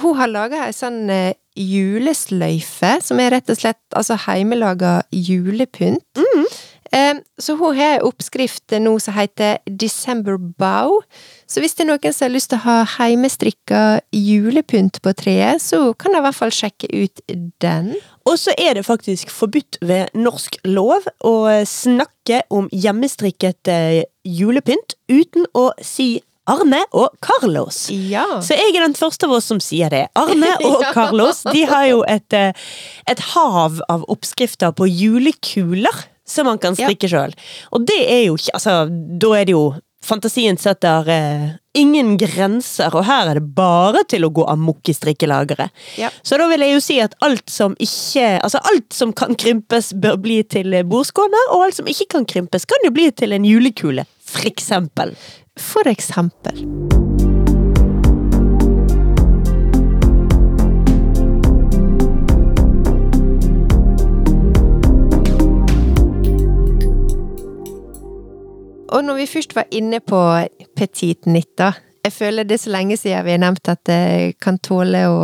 hun 0.00 0.16
har 0.16 0.32
laga 0.32 0.64
ei 0.66 0.72
sånn 0.76 1.04
eh, 1.12 1.36
julesløyfe, 1.58 2.98
som 3.04 3.20
er 3.22 3.34
rett 3.34 3.50
og 3.50 3.58
slett 3.58 3.98
altså 3.98 4.18
heimelaga 4.28 5.00
julepynt. 5.12 6.06
Em, 6.92 7.18
så 7.38 7.52
hun 7.58 7.76
har 7.76 7.98
ei 7.98 8.04
oppskrift 8.04 8.72
nå 8.80 8.94
som 9.02 9.16
heter 9.16 9.58
December 9.68 10.38
Bow. 10.38 11.02
Så 11.48 11.60
hvis 11.60 11.76
det 11.76 11.84
er 11.84 11.90
noen 11.90 12.14
som 12.14 12.24
har 12.24 12.32
lyst 12.32 12.50
til 12.52 12.60
å 12.60 12.64
ha 12.64 12.76
heimestrikka 12.96 13.82
julepynt 14.14 15.00
på 15.04 15.12
treet, 15.18 15.60
så 15.60 15.92
kan 16.00 16.14
de 16.14 16.22
i 16.22 16.24
hvert 16.24 16.38
fall 16.38 16.54
sjekke 16.54 16.88
ut 16.92 17.20
den. 17.60 17.92
Og 18.28 18.38
så 18.40 18.54
er 18.60 18.78
det 18.78 18.86
faktisk 18.88 19.32
forbudt 19.32 19.80
ved 19.84 20.16
norsk 20.16 20.58
lov 20.68 21.08
å 21.24 21.34
snakke 21.68 22.42
om 22.52 22.68
hjemmestrikket 22.72 23.72
eh, 23.72 24.02
julepynt 24.24 24.96
uten 25.12 25.48
å 25.56 25.70
si 25.84 26.18
Arne 26.48 26.82
og 26.96 27.14
Carlos. 27.24 27.86
Ja. 27.92 28.26
Så 28.44 28.56
jeg 28.56 28.74
er 28.74 28.86
den 28.86 28.96
første 28.98 29.28
av 29.28 29.36
oss 29.38 29.48
som 29.50 29.60
sier 29.62 29.92
det. 29.92 30.06
Arne 30.18 30.54
og 30.68 30.82
Ja. 30.82 30.92
Carlos 30.96 31.42
de 31.52 31.64
har 31.68 31.88
jo 31.90 32.04
et, 32.08 32.32
eh, 32.36 32.52
et 33.10 33.20
hav 33.34 33.82
av 33.88 34.06
oppskrifter 34.08 34.72
på 34.76 34.88
julekuler 34.88 36.06
som 36.28 36.48
man 36.48 36.60
kan 36.60 36.76
strikke 36.76 37.08
sjøl. 37.10 37.34
Og 37.72 37.84
det 37.88 38.00
er 38.04 38.24
jo 38.28 38.38
ikke 38.38 38.54
Altså, 38.58 38.80
da 38.88 39.34
er 39.38 39.48
det 39.48 39.54
jo 39.56 39.68
Fantasien 40.08 40.56
setter 40.56 41.08
eh, 41.10 41.48
ingen 41.76 42.12
grenser, 42.16 42.94
og 42.94 43.02
her 43.04 43.32
er 43.32 43.40
det 43.40 43.48
bare 43.56 44.04
til 44.08 44.24
å 44.24 44.30
gå 44.32 44.44
amok 44.48 44.88
i 44.88 44.94
strikkelageret. 44.94 45.74
Ja. 45.98 46.08
Så 46.22 46.38
da 46.38 46.46
vil 46.48 46.62
jeg 46.64 46.76
jo 46.76 46.82
si 46.84 47.00
at 47.02 47.16
alt 47.26 47.50
som 47.50 47.74
ikke 47.82 48.28
Altså 48.38 48.62
alt 48.70 48.94
som 48.94 49.12
kan 49.12 49.34
krympes, 49.34 49.90
bør 49.98 50.16
bli 50.22 50.38
til 50.48 50.78
bordskåner, 50.88 51.50
og 51.50 51.66
alt 51.66 51.80
som 51.80 51.90
ikke 51.90 52.08
kan 52.14 52.28
krympes, 52.30 52.64
kan 52.70 52.86
jo 52.86 52.94
bli 52.94 53.10
til 53.10 53.34
en 53.36 53.44
julekule. 53.44 54.06
For 54.28 54.46
eksempel. 54.48 55.16
For 55.58 55.88
eksempel. 55.88 56.64
Og 68.88 69.04
når 69.04 69.14
vi 69.14 69.26
først 69.26 69.54
var 69.56 69.66
inne 69.70 70.00
på 70.00 70.20
Petit 70.76 71.26
Nitt, 71.26 71.58
da. 71.58 71.72
Jeg 72.08 72.14
føler 72.16 72.46
det 72.48 72.56
er 72.56 72.62
så 72.62 72.70
lenge 72.72 72.96
siden 72.96 73.26
vi 73.26 73.34
har 73.34 73.40
nevnt 73.42 73.68
at 73.68 73.82
det 73.88 74.38
kan 74.40 74.56
tåle 74.64 75.02
å 75.12 75.18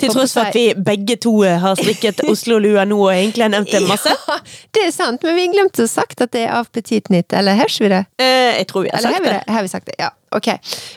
Til 0.00 0.12
tross 0.14 0.32
for 0.36 0.48
at 0.48 0.56
vi 0.56 0.70
begge 0.86 1.18
to 1.20 1.34
har 1.44 1.76
strikket 1.76 2.22
Oslo-lua 2.32 2.86
nå 2.88 2.98
og 3.02 3.12
egentlig 3.12 3.44
har 3.44 3.52
nevnt 3.52 3.72
det 3.74 3.82
masse. 3.84 4.14
Ja, 4.14 4.38
det 4.74 4.86
er 4.86 4.94
sant, 4.94 5.24
men 5.26 5.36
vi 5.36 5.50
glemte 5.52 5.84
å 5.84 5.90
sagt 5.90 6.24
at 6.24 6.32
det 6.32 6.46
er 6.46 6.56
av 6.56 6.70
Petit 6.74 7.10
nytt, 7.12 7.34
eller 7.36 7.58
har 7.60 7.68
vi 7.68 7.90
det? 7.92 8.00
Eh, 8.18 8.56
jeg 8.60 8.70
tror 8.70 8.86
vi 8.86 8.92
har 8.94 9.02
Eller 9.02 9.12
har 9.12 9.20
sagt 9.20 9.26
vi 9.26 9.32
det. 9.34 9.42
det? 9.44 9.54
Har 9.58 9.66
vi 9.66 9.72
sagt 9.74 9.90
det? 9.90 9.98
Ja, 10.00 10.10
ok. 10.34 10.48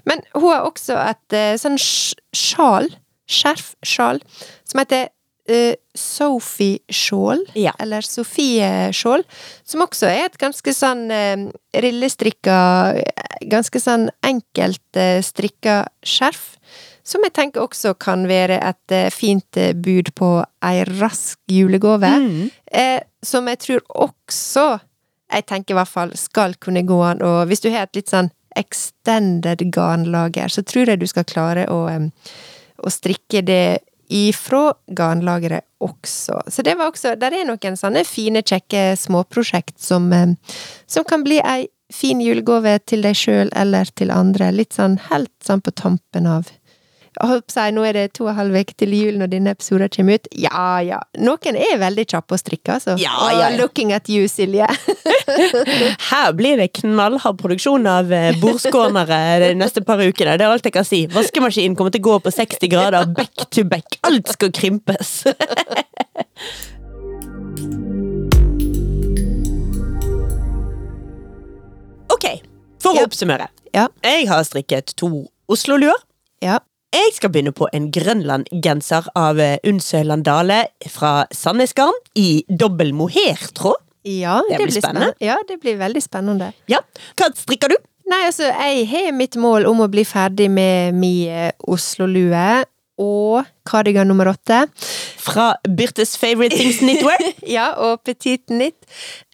Men 0.08 0.24
hun 0.38 0.48
har 0.54 0.70
også 0.70 0.98
et 1.04 1.38
eh, 1.38 1.60
sånn 1.60 1.78
sjal, 1.82 2.88
skjerf-sjal, 3.28 4.24
som 4.68 4.82
heter 4.82 5.10
uh, 5.50 5.74
Sophie-sjål, 5.98 7.46
Ja. 7.56 7.74
eller 7.80 8.02
Sofie-sjål, 8.02 9.24
som 9.64 9.82
også 9.86 10.08
er 10.10 10.26
et 10.26 10.38
ganske 10.42 10.74
sånn 10.74 11.08
uh, 11.12 11.48
rillestrikka, 11.78 12.60
eh, 13.02 13.48
ganske 13.50 13.80
sånn 13.82 14.10
enkelt 14.26 15.02
strikka 15.24 15.86
skjerf. 16.06 16.54
Som 17.08 17.24
jeg 17.24 17.32
tenker 17.38 17.64
også 17.64 17.94
kan 17.96 18.26
være 18.28 18.58
et 18.68 18.92
eh, 18.92 19.10
fint 19.16 19.56
eh, 19.56 19.72
bud 19.72 20.10
på 20.20 20.32
ei 20.68 20.82
rask 20.98 21.40
julegave. 21.48 22.10
Mm. 22.20 22.50
Eh, 22.68 23.00
som 23.24 23.48
jeg 23.48 23.60
tror 23.64 23.86
også 23.96 24.80
Jeg 25.28 25.44
tenker 25.44 25.74
i 25.74 25.76
hvert 25.76 25.92
fall 25.92 26.12
skal 26.16 26.54
kunne 26.56 26.86
gå 26.88 27.02
an, 27.04 27.20
og 27.22 27.50
hvis 27.50 27.60
du 27.60 27.66
har 27.74 27.84
et 27.84 27.98
litt 27.98 28.08
sånn 28.08 28.30
extended 28.56 29.60
garnlager, 29.76 30.48
så 30.48 30.62
tror 30.64 30.88
jeg 30.88 31.02
du 31.02 31.08
skal 31.12 31.26
klare 31.28 31.66
å, 31.68 31.82
å 32.80 32.90
strikke 32.90 33.42
det 33.44 33.80
ifra 34.10 34.74
garnlageret 34.88 35.66
også. 35.84 36.42
Så 36.48 36.64
det 36.64 36.78
var 36.78 36.92
også 36.92 37.16
Der 37.20 37.34
er 37.36 37.48
noen 37.48 37.78
sånne 37.78 38.04
fine, 38.08 38.42
kjekke 38.42 38.96
småprosjekt 38.98 39.80
som, 39.82 40.10
som 40.88 41.08
kan 41.08 41.26
bli 41.28 41.42
ei 41.44 41.68
fin 41.94 42.22
julegave 42.22 42.80
til 42.84 43.06
deg 43.06 43.16
sjøl 43.16 43.52
eller 43.56 43.90
til 43.96 44.12
andre. 44.12 44.52
Litt 44.52 44.76
sånn 44.76 44.98
helt 45.10 45.34
sånn 45.44 45.64
på 45.64 45.72
tampen 45.72 46.28
av 46.28 46.52
si, 47.52 47.64
nå 47.74 47.84
er 47.88 47.94
det 47.98 48.04
to 48.18 48.26
og 48.28 48.32
en 48.32 48.38
halv 48.38 48.58
uke 48.60 48.76
til 48.78 48.94
jul 48.94 49.18
når 49.18 49.32
denne 49.32 49.54
episoden 49.56 49.90
kommer 49.94 50.20
ut. 50.20 50.28
Ja, 50.38 50.66
ja. 50.86 51.00
Noen 51.18 51.58
er 51.58 51.80
veldig 51.82 52.06
kjappe 52.12 52.38
å 52.38 52.40
strikke, 52.42 52.76
altså. 52.78 52.98
Ja, 53.02 53.16
ja, 53.32 53.50
ja. 53.50 53.58
Looking 53.58 53.94
at 53.96 54.10
you, 54.10 54.28
Silje. 54.32 54.68
Her 56.12 56.32
blir 56.38 56.58
det 56.62 56.70
knallhard 56.82 57.40
produksjon 57.42 57.88
av 57.90 58.12
eh, 58.14 58.32
bordskånere 58.42 59.22
de 59.44 59.52
neste 59.60 59.82
par 59.88 60.02
ukene. 60.04 60.38
Det 60.38 60.46
er 60.48 60.54
alt 60.54 60.66
jeg 60.70 60.76
kan 60.78 60.88
si. 60.88 61.04
Vaskemaskinen 61.14 61.76
kommer 61.80 61.94
til 61.96 62.04
å 62.06 62.10
gå 62.12 62.20
på 62.28 62.36
60 62.38 62.72
grader 62.74 63.10
back 63.18 63.48
to 63.50 63.66
back. 63.66 64.00
Alt 64.08 64.34
skal 64.38 64.54
krympes. 64.56 65.22
Ok, 72.14 72.26
for 72.82 72.94
å 72.94 72.96
Ja. 73.02 73.04
oppsummere. 73.06 73.48
Jeg 73.74 74.28
har 74.28 74.44
strikket 74.44 74.96
to 74.96 75.28
Oslo-luer. 75.50 75.96
Ja. 76.42 76.60
Jeg 76.96 77.12
skal 77.18 77.30
begynne 77.34 77.52
på 77.56 77.68
en 77.76 77.90
Grønland-genser 77.92 79.10
av 79.20 79.40
Unnsøland-Dale 79.68 80.62
fra 80.90 81.26
Sandnesgarn 81.36 81.98
i 82.16 82.44
dobbel 82.48 82.94
mohair-tråd. 82.96 83.84
Ja, 84.08 84.38
Det 84.48 84.62
blir 84.62 84.72
spennende. 84.82 85.14
Ja, 85.20 85.36
det 85.50 85.60
blir 85.60 85.76
veldig 85.78 86.02
spennende. 86.02 86.54
Ja. 86.72 86.80
Hva 87.20 87.28
strikker 87.36 87.74
du? 87.74 87.76
Nei, 88.08 88.22
altså, 88.30 88.48
jeg 88.48 88.86
har 88.88 89.12
mitt 89.12 89.36
mål 89.36 89.66
om 89.68 89.82
å 89.84 89.90
bli 89.92 90.06
ferdig 90.08 90.48
med 90.50 90.96
min 90.96 91.28
eh, 91.28 91.52
Oslo-lue 91.68 92.64
og 93.04 93.44
kardigan 93.68 94.08
nummer 94.08 94.32
åtte. 94.32 94.64
Fra 95.20 95.50
Birtes 95.68 96.16
Favorite 96.18 96.56
Things 96.56 96.80
Knitwear. 96.80 97.20
Ja, 97.58 97.74
og 97.84 98.00
Petit 98.08 98.46
Knit. 98.48 98.78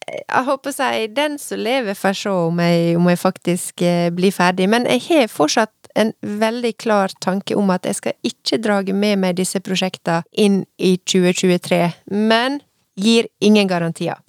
jeg 0.09 0.43
håper 0.49 0.73
å 0.73 0.73
si 0.73 1.05
den 1.13 1.38
som 1.39 1.61
lever, 1.61 1.93
får 1.93 2.17
se 2.23 2.34
om 2.34 2.59
jeg, 2.65 2.97
om 2.97 3.07
jeg 3.13 3.21
faktisk 3.21 3.86
eh, 3.86 4.09
blir 4.09 4.34
ferdig. 4.34 4.67
Men 4.73 4.89
jeg 4.89 5.05
har 5.11 5.30
fortsatt 5.32 5.82
en 5.95 6.13
veldig 6.21 6.73
klar 6.81 7.13
tanke 7.21 7.55
om 7.59 7.71
at 7.73 7.85
jeg 7.87 7.99
skal 7.99 8.29
ikke 8.29 8.59
drage 8.63 8.95
med 8.97 9.21
meg 9.21 9.37
disse 9.39 9.61
prosjektene 9.63 10.23
inn 10.31 10.63
i 10.77 10.95
2023. 10.97 11.81
Men 12.11 12.61
gir 12.99 13.29
ingen 13.41 13.67
garantier. 13.67 14.19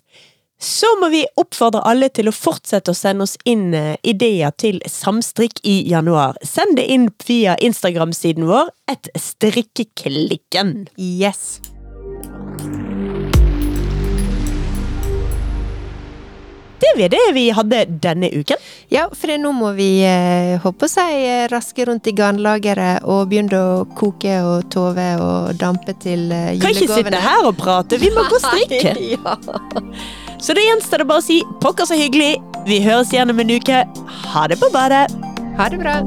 Så 0.65 0.89
må 1.01 1.11
vi 1.13 1.25
oppfordre 1.37 1.83
alle 1.85 2.09
til 2.15 2.31
å 2.31 2.33
fortsette 2.33 2.93
å 2.93 2.97
sende 2.97 3.27
oss 3.27 3.35
inn 3.45 3.75
eh, 3.77 3.99
ideer 4.07 4.55
til 4.57 4.79
Samstrikk 4.89 5.61
i 5.67 5.83
januar. 5.91 6.39
Send 6.47 6.79
det 6.79 6.87
inn 6.95 7.11
via 7.27 7.59
Instagram-siden 7.61 8.49
vår, 8.49 8.73
et 8.89 9.11
strikkeklikken. 9.19 10.87
Yes. 10.97 11.59
Det 16.81 16.91
var 16.99 17.09
det 17.09 17.23
vi 17.35 17.45
hadde 17.55 17.85
denne 18.03 18.31
uken. 18.35 18.61
Ja, 18.93 19.07
for 19.15 19.33
nå 19.41 19.53
må 19.57 19.71
vi 19.77 19.89
eh, 20.07 20.67
seg 20.91 21.15
å 21.15 21.31
eh, 21.31 21.45
raske 21.53 21.87
rundt 21.89 22.11
i 22.11 22.15
garnlageret 22.17 23.07
og 23.09 23.29
begynne 23.31 23.61
å 23.61 23.87
koke 23.99 24.37
og 24.43 24.69
tove 24.75 25.07
og 25.23 25.55
dampe 25.61 25.97
til 26.03 26.29
eh, 26.35 26.59
Kan 26.61 26.75
ikke 26.75 26.91
sitte 26.91 27.23
her 27.25 27.47
og 27.47 27.57
prate, 27.61 28.01
vi 28.03 28.13
må 28.15 28.27
gå 28.29 28.39
og 28.41 28.45
strikke. 28.45 28.95
ja. 29.15 29.39
Så 30.45 30.57
det 30.57 30.67
gjenstår 30.67 31.05
det 31.05 31.09
bare 31.09 31.23
å 31.23 31.25
si 31.25 31.41
pokker 31.63 31.89
så 31.89 31.97
hyggelig. 31.99 32.37
Vi 32.69 32.83
høres 32.85 33.15
igjen 33.15 33.33
om 33.33 33.41
en 33.41 33.57
uke. 33.57 33.85
Ha 34.35 34.47
det 34.51 34.61
på 34.61 34.73
badet. 34.75 35.07
Ha 35.57 35.73
det 35.73 35.81
bra. 35.81 36.01